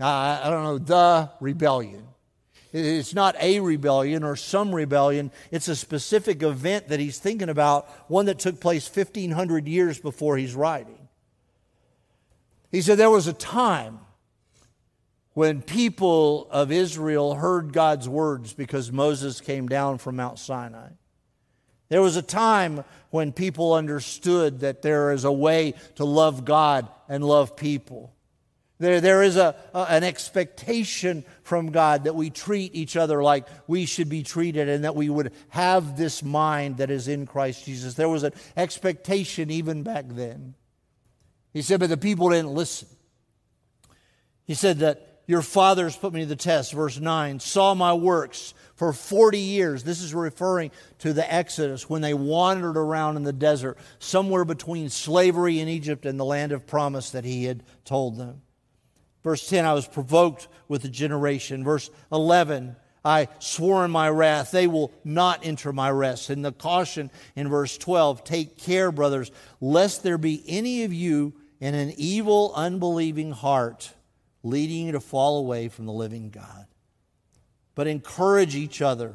I, 0.00 0.40
I 0.42 0.50
don't 0.50 0.64
know, 0.64 0.78
the 0.78 1.30
rebellion. 1.38 2.08
It's 2.72 3.14
not 3.14 3.34
a 3.40 3.60
rebellion 3.60 4.22
or 4.22 4.36
some 4.36 4.74
rebellion. 4.74 5.30
It's 5.50 5.68
a 5.68 5.76
specific 5.76 6.42
event 6.42 6.88
that 6.88 7.00
he's 7.00 7.18
thinking 7.18 7.48
about, 7.48 7.88
one 8.10 8.26
that 8.26 8.38
took 8.38 8.60
place 8.60 8.94
1,500 8.94 9.66
years 9.66 9.98
before 9.98 10.36
he's 10.36 10.54
writing. 10.54 11.08
He 12.70 12.82
said 12.82 12.98
there 12.98 13.10
was 13.10 13.26
a 13.26 13.32
time 13.32 14.00
when 15.32 15.62
people 15.62 16.48
of 16.50 16.70
Israel 16.70 17.34
heard 17.34 17.72
God's 17.72 18.08
words 18.08 18.52
because 18.52 18.92
Moses 18.92 19.40
came 19.40 19.68
down 19.68 19.98
from 19.98 20.16
Mount 20.16 20.38
Sinai. 20.38 20.88
There 21.88 22.02
was 22.02 22.16
a 22.16 22.22
time 22.22 22.84
when 23.10 23.32
people 23.32 23.72
understood 23.72 24.60
that 24.60 24.82
there 24.82 25.12
is 25.12 25.24
a 25.24 25.32
way 25.32 25.74
to 25.94 26.04
love 26.04 26.44
God 26.44 26.86
and 27.08 27.24
love 27.24 27.56
people. 27.56 28.12
There, 28.78 29.00
there 29.00 29.22
is 29.24 29.36
a, 29.36 29.56
a, 29.74 29.78
an 29.90 30.04
expectation 30.04 31.24
from 31.42 31.72
God 31.72 32.04
that 32.04 32.14
we 32.14 32.30
treat 32.30 32.74
each 32.74 32.96
other 32.96 33.22
like 33.22 33.48
we 33.66 33.86
should 33.86 34.08
be 34.08 34.22
treated 34.22 34.68
and 34.68 34.84
that 34.84 34.94
we 34.94 35.08
would 35.08 35.32
have 35.48 35.96
this 35.96 36.22
mind 36.22 36.76
that 36.76 36.90
is 36.90 37.08
in 37.08 37.26
Christ 37.26 37.64
Jesus. 37.64 37.94
There 37.94 38.08
was 38.08 38.22
an 38.22 38.32
expectation 38.56 39.50
even 39.50 39.82
back 39.82 40.04
then. 40.08 40.54
He 41.52 41.62
said, 41.62 41.80
but 41.80 41.88
the 41.88 41.96
people 41.96 42.30
didn't 42.30 42.54
listen. 42.54 42.88
He 44.44 44.54
said 44.54 44.78
that 44.78 45.22
your 45.26 45.42
fathers 45.42 45.96
put 45.96 46.12
me 46.12 46.20
to 46.20 46.26
the 46.26 46.36
test, 46.36 46.72
verse 46.72 46.98
9, 46.98 47.40
saw 47.40 47.74
my 47.74 47.92
works 47.92 48.54
for 48.76 48.92
40 48.92 49.38
years. 49.38 49.82
This 49.82 50.00
is 50.00 50.14
referring 50.14 50.70
to 51.00 51.12
the 51.12 51.30
Exodus 51.32 51.90
when 51.90 52.00
they 52.00 52.14
wandered 52.14 52.76
around 52.76 53.16
in 53.16 53.24
the 53.24 53.32
desert, 53.32 53.76
somewhere 53.98 54.44
between 54.44 54.88
slavery 54.88 55.58
in 55.58 55.68
Egypt 55.68 56.06
and 56.06 56.18
the 56.18 56.24
land 56.24 56.52
of 56.52 56.66
promise 56.66 57.10
that 57.10 57.24
he 57.24 57.44
had 57.44 57.62
told 57.84 58.16
them. 58.16 58.40
Verse 59.28 59.46
10, 59.46 59.66
I 59.66 59.74
was 59.74 59.86
provoked 59.86 60.48
with 60.68 60.80
the 60.80 60.88
generation. 60.88 61.62
Verse 61.62 61.90
11, 62.10 62.74
I 63.04 63.28
swore 63.40 63.84
in 63.84 63.90
my 63.90 64.08
wrath, 64.08 64.52
they 64.52 64.66
will 64.66 64.90
not 65.04 65.44
enter 65.44 65.70
my 65.70 65.90
rest. 65.90 66.30
And 66.30 66.42
the 66.42 66.50
caution 66.50 67.10
in 67.36 67.46
verse 67.50 67.76
12 67.76 68.24
take 68.24 68.56
care, 68.56 68.90
brothers, 68.90 69.30
lest 69.60 70.02
there 70.02 70.16
be 70.16 70.42
any 70.48 70.84
of 70.84 70.94
you 70.94 71.34
in 71.60 71.74
an 71.74 71.92
evil, 71.98 72.54
unbelieving 72.56 73.32
heart 73.32 73.92
leading 74.42 74.86
you 74.86 74.92
to 74.92 75.00
fall 75.00 75.40
away 75.40 75.68
from 75.68 75.84
the 75.84 75.92
living 75.92 76.30
God. 76.30 76.64
But 77.74 77.86
encourage 77.86 78.56
each 78.56 78.80
other 78.80 79.14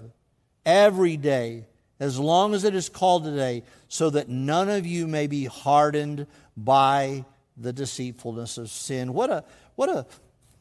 every 0.63 1.17
day, 1.17 1.65
as 1.99 2.19
long 2.19 2.53
as 2.53 2.65
it 2.65 2.75
is 2.75 2.87
called 2.87 3.23
today, 3.23 3.63
so 3.87 4.11
that 4.11 4.29
none 4.29 4.69
of 4.69 4.85
you 4.85 5.07
may 5.07 5.25
be 5.25 5.45
hardened 5.45 6.27
by 6.55 7.25
the 7.57 7.73
deceitfulness 7.73 8.57
of 8.57 8.69
sin. 8.69 9.13
What 9.13 9.29
a, 9.29 9.43
what 9.75 9.89
a, 9.89 10.05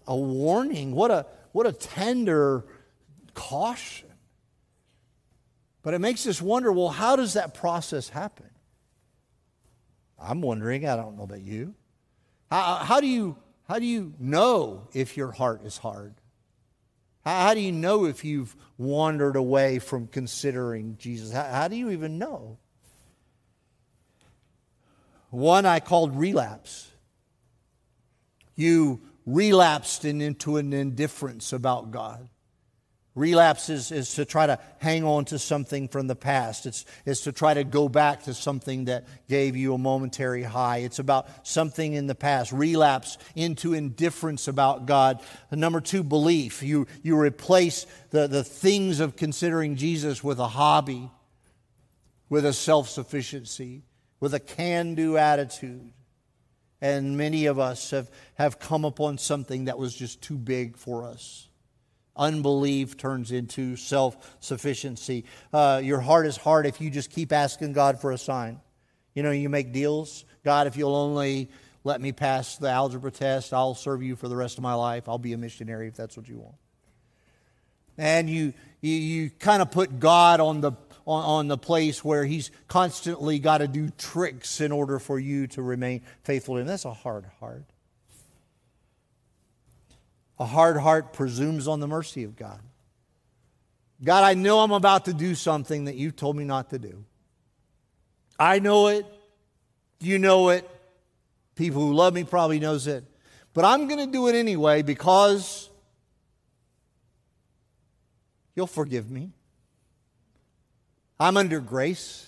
a 0.06 0.16
warning, 0.16 0.92
what 0.92 1.10
a, 1.10 1.26
what 1.52 1.66
a 1.66 1.72
tender 1.72 2.64
caution. 3.34 4.08
But 5.82 5.94
it 5.94 5.98
makes 5.98 6.26
us 6.26 6.40
wonder 6.40 6.72
well, 6.72 6.88
how 6.88 7.16
does 7.16 7.34
that 7.34 7.54
process 7.54 8.08
happen? 8.08 8.46
I'm 10.18 10.40
wondering, 10.40 10.86
I 10.86 10.96
don't 10.96 11.16
know 11.16 11.24
about 11.24 11.42
you. 11.42 11.74
How, 12.50 12.76
how, 12.76 13.00
do, 13.00 13.06
you, 13.06 13.36
how 13.68 13.78
do 13.78 13.86
you 13.86 14.14
know 14.18 14.86
if 14.92 15.16
your 15.16 15.32
heart 15.32 15.64
is 15.64 15.78
hard? 15.78 16.14
How, 17.24 17.46
how 17.46 17.54
do 17.54 17.60
you 17.60 17.72
know 17.72 18.04
if 18.04 18.24
you've 18.24 18.54
wandered 18.78 19.34
away 19.34 19.80
from 19.80 20.06
considering 20.06 20.96
Jesus? 20.98 21.32
How, 21.32 21.44
how 21.44 21.68
do 21.68 21.74
you 21.74 21.90
even 21.90 22.18
know? 22.18 22.58
One 25.30 25.66
I 25.66 25.80
called 25.80 26.16
relapse. 26.16 26.91
You 28.54 29.00
relapsed 29.26 30.04
into 30.04 30.56
an 30.56 30.72
indifference 30.72 31.52
about 31.52 31.90
God. 31.90 32.28
Relapse 33.14 33.68
is, 33.68 33.92
is 33.92 34.14
to 34.14 34.24
try 34.24 34.46
to 34.46 34.58
hang 34.78 35.04
on 35.04 35.26
to 35.26 35.38
something 35.38 35.86
from 35.86 36.06
the 36.06 36.16
past. 36.16 36.64
It's, 36.64 36.86
it's 37.04 37.20
to 37.22 37.32
try 37.32 37.52
to 37.52 37.62
go 37.62 37.86
back 37.86 38.22
to 38.22 38.32
something 38.32 38.86
that 38.86 39.06
gave 39.28 39.54
you 39.54 39.74
a 39.74 39.78
momentary 39.78 40.42
high. 40.42 40.78
It's 40.78 40.98
about 40.98 41.46
something 41.46 41.92
in 41.92 42.06
the 42.06 42.14
past. 42.14 42.52
Relapse 42.52 43.18
into 43.36 43.74
indifference 43.74 44.48
about 44.48 44.86
God. 44.86 45.20
Number 45.50 45.82
two, 45.82 46.02
belief. 46.02 46.62
You, 46.62 46.86
you 47.02 47.18
replace 47.18 47.86
the, 48.10 48.28
the 48.28 48.44
things 48.44 48.98
of 48.98 49.14
considering 49.14 49.76
Jesus 49.76 50.24
with 50.24 50.38
a 50.38 50.48
hobby, 50.48 51.10
with 52.30 52.46
a 52.46 52.54
self 52.54 52.88
sufficiency, 52.88 53.82
with 54.20 54.32
a 54.32 54.40
can 54.40 54.94
do 54.94 55.18
attitude. 55.18 55.92
And 56.82 57.16
many 57.16 57.46
of 57.46 57.60
us 57.60 57.92
have, 57.92 58.10
have 58.34 58.58
come 58.58 58.84
upon 58.84 59.16
something 59.16 59.66
that 59.66 59.78
was 59.78 59.94
just 59.94 60.20
too 60.20 60.36
big 60.36 60.76
for 60.76 61.04
us. 61.06 61.48
Unbelief 62.16 62.96
turns 62.96 63.30
into 63.30 63.76
self 63.76 64.36
sufficiency. 64.40 65.24
Uh, 65.52 65.80
your 65.82 66.00
heart 66.00 66.26
is 66.26 66.36
hard 66.36 66.66
if 66.66 66.80
you 66.80 66.90
just 66.90 67.10
keep 67.10 67.32
asking 67.32 67.72
God 67.72 68.00
for 68.00 68.10
a 68.10 68.18
sign. 68.18 68.60
You 69.14 69.22
know, 69.22 69.30
you 69.30 69.48
make 69.48 69.72
deals. 69.72 70.24
God, 70.44 70.66
if 70.66 70.76
you'll 70.76 70.96
only 70.96 71.48
let 71.84 72.00
me 72.00 72.10
pass 72.10 72.58
the 72.58 72.68
algebra 72.68 73.12
test, 73.12 73.54
I'll 73.54 73.76
serve 73.76 74.02
you 74.02 74.16
for 74.16 74.26
the 74.26 74.36
rest 74.36 74.58
of 74.58 74.62
my 74.62 74.74
life. 74.74 75.08
I'll 75.08 75.18
be 75.18 75.34
a 75.34 75.38
missionary 75.38 75.86
if 75.86 75.94
that's 75.94 76.16
what 76.16 76.28
you 76.28 76.38
want. 76.38 76.56
And 77.96 78.28
you, 78.28 78.54
you, 78.80 78.92
you 78.92 79.30
kind 79.30 79.62
of 79.62 79.70
put 79.70 80.00
God 80.00 80.40
on 80.40 80.60
the, 80.60 80.72
on, 81.06 81.24
on 81.24 81.48
the 81.48 81.58
place 81.58 82.04
where 82.04 82.24
He's 82.24 82.50
constantly 82.68 83.38
got 83.38 83.58
to 83.58 83.68
do 83.68 83.90
tricks 83.98 84.60
in 84.60 84.72
order 84.72 84.98
for 84.98 85.18
you 85.18 85.46
to 85.48 85.62
remain 85.62 86.02
faithful 86.22 86.54
to 86.54 86.60
Him. 86.60 86.66
That's 86.66 86.84
a 86.84 86.92
hard 86.92 87.26
heart. 87.40 87.64
A 90.38 90.44
hard 90.44 90.76
heart 90.76 91.12
presumes 91.12 91.68
on 91.68 91.80
the 91.80 91.86
mercy 91.86 92.24
of 92.24 92.36
God. 92.36 92.60
God, 94.02 94.24
I 94.24 94.34
know 94.34 94.60
I'm 94.60 94.72
about 94.72 95.04
to 95.04 95.14
do 95.14 95.34
something 95.34 95.84
that 95.84 95.94
you 95.94 96.10
told 96.10 96.36
me 96.36 96.44
not 96.44 96.70
to 96.70 96.78
do. 96.78 97.04
I 98.38 98.58
know 98.58 98.88
it. 98.88 99.06
You 100.00 100.18
know 100.18 100.48
it. 100.48 100.68
People 101.54 101.82
who 101.82 101.94
love 101.94 102.12
me 102.14 102.24
probably 102.24 102.58
knows 102.58 102.86
it. 102.88 103.04
But 103.54 103.64
I'm 103.64 103.86
going 103.86 104.04
to 104.04 104.10
do 104.10 104.26
it 104.28 104.34
anyway 104.34 104.82
because 104.82 105.68
you'll 108.56 108.66
forgive 108.66 109.10
me. 109.10 109.30
I'm 111.22 111.36
under 111.36 111.60
grace. 111.60 112.26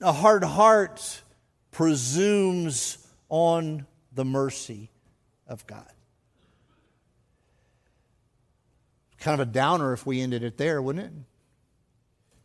A 0.00 0.12
hard 0.12 0.42
heart 0.42 1.22
presumes 1.70 2.98
on 3.28 3.86
the 4.12 4.24
mercy 4.24 4.90
of 5.46 5.64
God. 5.64 5.88
kind 9.18 9.40
of 9.40 9.48
a 9.48 9.50
downer 9.50 9.92
if 9.92 10.04
we 10.04 10.20
ended 10.20 10.42
it 10.42 10.58
there, 10.58 10.82
wouldn't 10.82 11.06
it? 11.06 11.12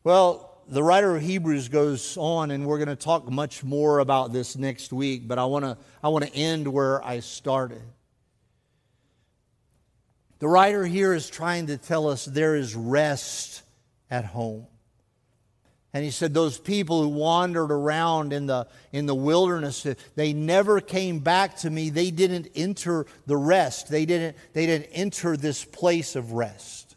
Well, 0.03 0.61
the 0.67 0.83
writer 0.83 1.15
of 1.15 1.23
Hebrews 1.23 1.69
goes 1.69 2.15
on, 2.15 2.51
and 2.51 2.65
we're 2.67 2.77
going 2.77 2.87
to 2.87 2.95
talk 2.95 3.29
much 3.29 3.63
more 3.63 3.99
about 3.99 4.31
this 4.31 4.55
next 4.55 4.93
week, 4.93 5.27
but 5.27 5.39
I 5.39 5.45
want 5.45 5.65
to 5.65 5.77
I 6.03 6.07
want 6.07 6.25
to 6.25 6.33
end 6.33 6.67
where 6.67 7.03
I 7.03 7.19
started. 7.19 7.81
The 10.37 10.47
writer 10.47 10.85
here 10.85 11.13
is 11.13 11.29
trying 11.29 11.67
to 11.67 11.77
tell 11.77 12.07
us 12.07 12.23
there 12.23 12.55
is 12.55 12.75
rest 12.75 13.63
at 14.09 14.23
home. 14.23 14.67
And 15.93 16.03
he 16.03 16.11
said 16.11 16.33
those 16.33 16.59
people 16.59 17.01
who 17.01 17.09
wandered 17.09 17.71
around 17.71 18.31
in 18.31 18.45
the, 18.45 18.67
in 18.91 19.07
the 19.07 19.15
wilderness, 19.15 19.87
they 20.15 20.33
never 20.33 20.81
came 20.81 21.19
back 21.19 21.57
to 21.57 21.69
me. 21.69 21.89
They 21.89 22.11
didn't 22.11 22.49
enter 22.55 23.07
the 23.25 23.37
rest. 23.37 23.89
They 23.89 24.05
didn't, 24.05 24.37
they 24.53 24.67
didn't 24.67 24.89
enter 24.91 25.35
this 25.35 25.65
place 25.65 26.15
of 26.15 26.33
rest. 26.33 26.95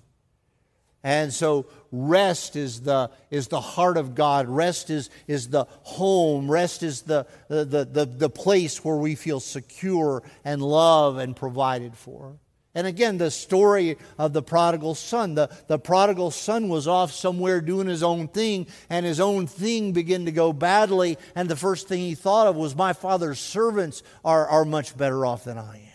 And 1.03 1.33
so 1.33 1.67
rest 1.91 2.55
is 2.55 2.83
the, 2.83 3.11
is 3.31 3.49
the 3.49 3.61
heart 3.61 3.97
of 3.97 4.15
God. 4.15 4.49
Rest 4.49 4.91
is, 4.91 5.09
is 5.27 5.49
the 5.49 5.65
home. 5.83 6.51
Rest 6.51 6.83
is 6.83 7.03
the, 7.03 7.27
the, 7.49 7.65
the, 7.65 8.05
the 8.05 8.31
place 8.31 8.85
where 8.85 8.97
we 8.97 9.15
feel 9.15 9.41
secure 9.41 10.23
and 10.45 10.63
loved 10.63 11.19
and 11.19 11.35
provided 11.35 11.97
for. 11.97 12.37
And 12.75 12.87
again, 12.87 13.19
the 13.19 13.31
story 13.31 13.99
of 14.17 14.33
the 14.33 14.43
prodigal 14.43 14.95
son. 14.95 15.35
The, 15.35 15.51
the 15.67 15.79
prodigal 15.79 16.31
son 16.31 16.69
was 16.69 16.89
off 16.89 17.13
somewhere 17.13 17.61
doing 17.61 17.87
his 17.87 18.03
own 18.03 18.29
thing, 18.29 18.67
and 18.89 19.05
his 19.05 19.21
own 19.21 19.47
thing 19.47 19.93
began 19.93 20.25
to 20.25 20.33
go 20.33 20.55
badly. 20.55 21.19
And 21.35 21.49
the 21.49 21.57
first 21.57 21.87
thing 21.87 22.01
he 22.01 22.15
thought 22.15 22.47
of 22.47 22.57
was, 22.57 22.75
My 22.75 22.95
father's 22.95 23.41
servants 23.41 24.03
are, 24.25 24.47
are 24.47 24.65
much 24.65 24.97
better 24.97 25.27
off 25.27 25.45
than 25.45 25.59
I 25.59 25.77
am. 25.77 25.93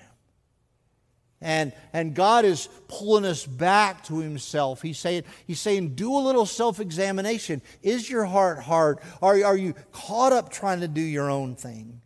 And, 1.41 1.73
and 1.93 2.15
God 2.15 2.45
is 2.45 2.67
pulling 2.87 3.25
us 3.25 3.45
back 3.45 4.03
to 4.05 4.19
Himself. 4.19 4.81
He's 4.81 4.99
saying, 4.99 5.23
he's 5.45 5.59
saying 5.59 5.95
do 5.95 6.15
a 6.15 6.19
little 6.19 6.45
self 6.45 6.79
examination. 6.79 7.61
Is 7.81 8.09
your 8.09 8.25
heart 8.25 8.59
hard? 8.59 8.99
Are, 9.21 9.43
are 9.43 9.57
you 9.57 9.73
caught 9.91 10.33
up 10.33 10.51
trying 10.51 10.81
to 10.81 10.87
do 10.87 11.01
your 11.01 11.29
own 11.29 11.55
thing? 11.55 12.01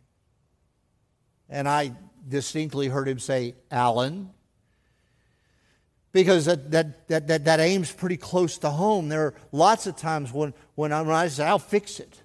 And 1.48 1.68
I 1.68 1.92
distinctly 2.26 2.88
heard 2.88 3.08
him 3.08 3.18
say, 3.18 3.54
Allen, 3.70 4.30
because 6.12 6.44
that, 6.44 6.70
that, 6.70 7.08
that, 7.08 7.26
that, 7.28 7.44
that 7.46 7.60
aims 7.60 7.90
pretty 7.90 8.16
close 8.16 8.58
to 8.58 8.70
home. 8.70 9.08
There 9.08 9.26
are 9.26 9.34
lots 9.50 9.86
of 9.86 9.96
times 9.96 10.32
when, 10.32 10.52
when, 10.74 10.92
I, 10.92 11.02
when 11.02 11.14
I 11.14 11.28
say, 11.28 11.44
I'll 11.44 11.58
fix 11.58 12.00
it. 12.00 12.22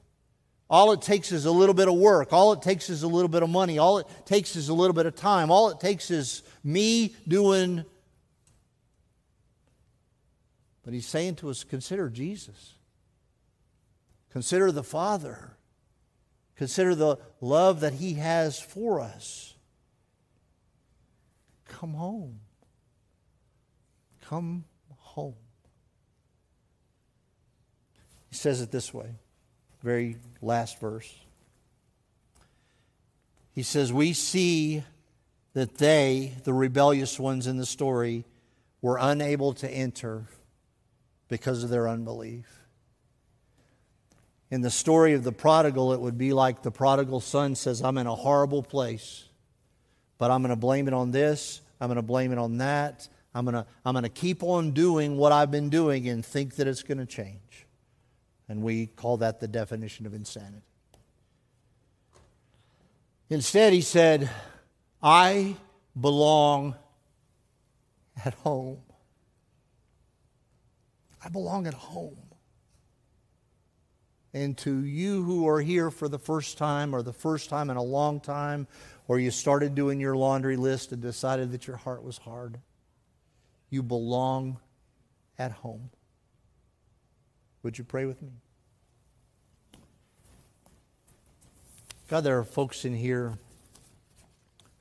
All 0.70 0.92
it 0.92 1.02
takes 1.02 1.32
is 1.32 1.46
a 1.46 1.52
little 1.52 1.74
bit 1.74 1.88
of 1.88 1.96
work. 1.96 2.34
All 2.34 2.52
it 2.52 2.62
takes 2.62 2.90
is 2.90 3.04
a 3.04 3.08
little 3.08 3.30
bit 3.30 3.42
of 3.42 3.50
money. 3.50 3.78
All 3.78 4.00
it 4.00 4.08
takes 4.26 4.58
is 4.58 4.68
a 4.68 4.74
little 4.74 4.94
bit 4.94 5.06
of 5.06 5.16
time. 5.16 5.50
All 5.50 5.70
it 5.70 5.80
takes 5.80 6.12
is 6.12 6.44
me 6.64 7.16
doing. 7.26 7.86
But 10.84 10.94
he's 10.94 11.08
saying 11.08 11.36
to 11.36 11.50
us 11.50 11.64
consider 11.64 12.10
Jesus, 12.10 12.74
consider 14.32 14.74
the 14.74 14.84
Father, 14.84 15.56
consider 16.58 16.96
the 16.96 17.18
love 17.40 17.80
that 17.80 17.94
he 17.94 18.16
has 18.16 18.60
for 18.60 19.00
us. 19.00 19.54
Come 21.66 21.94
home. 21.94 22.42
Come 24.30 24.66
home. 24.98 25.36
He 28.30 28.36
says 28.36 28.62
it 28.62 28.72
this 28.72 28.94
way, 28.94 29.10
very 29.82 30.18
last 30.42 30.80
verse. 30.80 31.14
He 33.54 33.64
says, 33.64 33.94
We 33.94 34.14
see 34.14 34.84
that 35.54 35.78
they, 35.78 36.34
the 36.44 36.54
rebellious 36.54 37.20
ones 37.20 37.48
in 37.48 37.58
the 37.58 37.66
story, 37.66 38.26
were 38.82 38.98
unable 39.00 39.54
to 39.54 39.70
enter 39.70 40.26
because 41.30 41.64
of 41.64 41.70
their 41.70 41.88
unbelief. 41.88 42.46
In 44.52 44.62
the 44.62 44.70
story 44.70 45.14
of 45.14 45.24
the 45.24 45.32
prodigal, 45.32 45.94
it 45.94 46.00
would 46.00 46.18
be 46.18 46.34
like 46.34 46.64
the 46.64 46.72
prodigal 46.72 47.22
son 47.22 47.56
says, 47.56 47.82
I'm 47.82 47.98
in 47.98 48.08
a 48.08 48.16
horrible 48.16 48.62
place, 48.62 49.26
but 50.18 50.32
I'm 50.32 50.42
going 50.42 50.50
to 50.50 50.56
blame 50.56 50.88
it 50.88 50.94
on 50.94 51.12
this 51.12 51.62
I'm 51.80 51.90
going 51.90 51.98
to 51.98 52.02
blame 52.02 52.32
it 52.32 52.38
on 52.38 52.58
that. 52.58 53.08
I'm 53.38 53.46
going 53.46 53.54
to 53.54 53.68
I'm 53.86 53.94
going 53.94 54.02
to 54.02 54.10
keep 54.10 54.42
on 54.42 54.72
doing 54.72 55.16
what 55.16 55.32
I've 55.32 55.52
been 55.52 55.70
doing 55.70 56.10
and 56.10 56.26
think 56.26 56.56
that 56.56 56.68
it's 56.68 56.82
going 56.82 56.98
to 56.98 57.06
change. 57.06 57.68
And 58.50 58.64
we 58.64 58.88
call 58.88 59.18
that 59.18 59.40
the 59.40 59.48
definition 59.48 60.08
of 60.08 60.16
insanity. 60.16 60.64
Instead, 63.30 63.74
he 63.74 63.82
said, 63.82 64.28
I 65.04 65.56
belong 66.00 66.76
at 68.26 68.34
home. 68.36 68.80
I 71.24 71.30
belong 71.30 71.68
at 71.68 71.76
home. 71.76 72.18
And 74.34 74.58
to 74.60 74.84
you 74.84 75.24
who 75.24 75.48
are 75.48 75.62
here 75.62 75.92
for 75.92 76.08
the 76.08 76.20
first 76.20 76.58
time 76.58 76.96
or 76.96 77.04
the 77.04 77.14
first 77.14 77.50
time 77.50 77.70
in 77.70 77.78
a 77.78 77.84
long 77.84 78.20
time, 78.20 78.66
or 79.08 79.20
you 79.20 79.30
started 79.30 79.76
doing 79.76 80.00
your 80.00 80.16
laundry 80.16 80.58
list 80.58 80.92
and 80.92 81.02
decided 81.04 81.52
that 81.52 81.68
your 81.68 81.78
heart 81.78 82.04
was 82.04 82.18
hard, 82.18 82.60
you 83.70 83.84
belong 83.84 84.60
at 85.38 85.52
home. 85.52 85.90
Would 87.64 87.78
you 87.78 87.84
pray 87.84 88.06
with 88.06 88.22
me? 88.22 88.32
God, 92.08 92.24
there 92.24 92.40
are 92.40 92.46
folks 92.46 92.86
in 92.86 92.96
here 92.96 93.38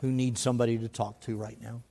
who 0.01 0.13
need 0.13 0.39
somebody 0.39 0.79
to 0.79 0.89
talk 0.89 1.21
to 1.23 1.37
right 1.37 1.61
now. 1.61 1.83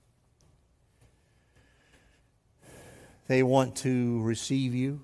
They 3.27 3.43
want 3.43 3.75
to 3.77 4.21
receive 4.21 4.73
you 4.73 5.01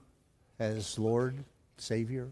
as 0.59 0.97
Lord, 0.97 1.43
Savior. 1.77 2.29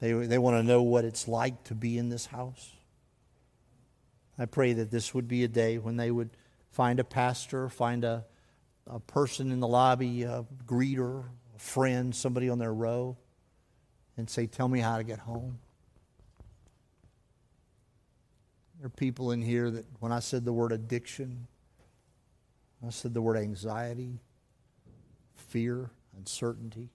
They, 0.00 0.12
they 0.12 0.38
want 0.38 0.56
to 0.56 0.62
know 0.62 0.82
what 0.82 1.04
it's 1.04 1.28
like 1.28 1.64
to 1.64 1.74
be 1.74 1.96
in 1.96 2.08
this 2.08 2.26
house. 2.26 2.72
I 4.38 4.44
pray 4.44 4.74
that 4.74 4.90
this 4.90 5.14
would 5.14 5.28
be 5.28 5.44
a 5.44 5.48
day 5.48 5.78
when 5.78 5.96
they 5.96 6.10
would 6.10 6.30
find 6.76 7.00
a 7.00 7.04
pastor, 7.04 7.70
find 7.70 8.04
a, 8.04 8.22
a 8.86 9.00
person 9.00 9.50
in 9.50 9.60
the 9.60 9.66
lobby, 9.66 10.24
a 10.24 10.44
greeter, 10.66 11.24
a 11.54 11.58
friend, 11.58 12.14
somebody 12.14 12.50
on 12.50 12.58
their 12.58 12.74
row, 12.74 13.16
and 14.18 14.28
say, 14.28 14.46
Tell 14.46 14.68
me 14.68 14.80
how 14.80 14.98
to 14.98 15.02
get 15.02 15.18
home. 15.18 15.58
There 18.78 18.88
are 18.88 18.90
people 18.90 19.30
in 19.30 19.40
here 19.40 19.70
that 19.70 19.86
when 20.00 20.12
I 20.12 20.20
said 20.20 20.44
the 20.44 20.52
word 20.52 20.70
addiction, 20.70 21.46
I 22.86 22.90
said 22.90 23.14
the 23.14 23.22
word 23.22 23.38
anxiety, 23.38 24.20
fear, 25.34 25.90
uncertainty. 26.18 26.90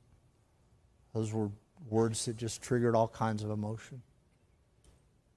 Those 1.16 1.34
were 1.34 1.50
words 1.90 2.26
that 2.26 2.38
just 2.38 2.62
triggered 2.62 2.96
all 2.96 3.08
kinds 3.08 3.44
of 3.44 3.50
emotion. 3.50 4.04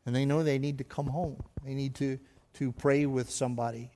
And 0.04 0.14
they 0.14 0.26
know 0.26 0.42
they 0.42 0.58
need 0.58 0.76
to 0.78 0.84
come 0.84 1.06
home. 1.06 1.42
They 1.64 1.72
need 1.72 1.94
to, 1.94 2.18
to 2.54 2.72
pray 2.72 3.06
with 3.06 3.30
somebody, 3.30 3.90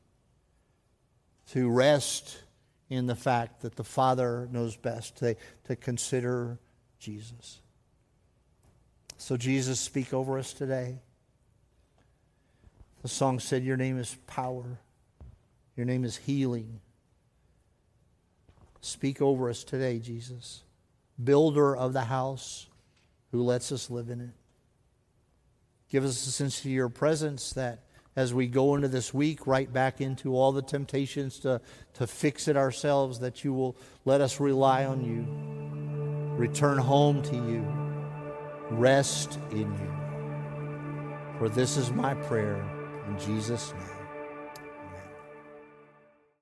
to 1.52 1.68
rest 1.70 2.42
in 2.90 3.06
the 3.06 3.14
fact 3.14 3.62
that 3.62 3.76
the 3.76 3.84
Father 3.84 4.48
knows 4.50 4.76
best, 4.76 5.16
to, 5.18 5.36
to 5.64 5.76
consider 5.76 6.58
Jesus. 6.98 7.60
So, 9.18 9.36
Jesus, 9.36 9.80
speak 9.80 10.14
over 10.14 10.38
us 10.38 10.52
today. 10.52 10.98
The 13.02 13.08
song 13.08 13.40
said, 13.40 13.62
Your 13.64 13.76
name 13.76 13.98
is 13.98 14.16
power, 14.26 14.78
your 15.76 15.86
name 15.86 16.04
is 16.04 16.16
healing. 16.16 16.80
Speak 18.80 19.20
over 19.20 19.50
us 19.50 19.64
today, 19.64 19.98
Jesus 19.98 20.62
builder 21.22 21.76
of 21.76 21.92
the 21.92 22.02
house 22.02 22.66
who 23.32 23.42
lets 23.42 23.72
us 23.72 23.90
live 23.90 24.08
in 24.08 24.20
it. 24.20 24.30
Give 25.90 26.04
us 26.04 26.26
a 26.26 26.30
sense 26.30 26.60
of 26.60 26.66
your 26.66 26.88
presence 26.88 27.52
that 27.54 27.80
as 28.18 28.34
we 28.34 28.48
go 28.48 28.74
into 28.74 28.88
this 28.88 29.14
week, 29.14 29.46
right 29.46 29.72
back 29.72 30.00
into 30.00 30.34
all 30.34 30.50
the 30.50 30.60
temptations 30.60 31.38
to, 31.38 31.60
to 31.94 32.04
fix 32.04 32.48
it 32.48 32.56
ourselves, 32.56 33.20
that 33.20 33.44
you 33.44 33.52
will 33.52 33.76
let 34.04 34.20
us 34.20 34.40
rely 34.40 34.84
on 34.84 35.04
you, 35.04 35.24
return 36.36 36.78
home 36.78 37.22
to 37.22 37.36
you, 37.36 37.64
rest 38.70 39.38
in 39.52 39.72
you. 39.72 41.38
For 41.38 41.48
this 41.48 41.76
is 41.76 41.92
my 41.92 42.14
prayer 42.14 42.60
in 43.06 43.16
Jesus' 43.20 43.72
name. 43.72 43.97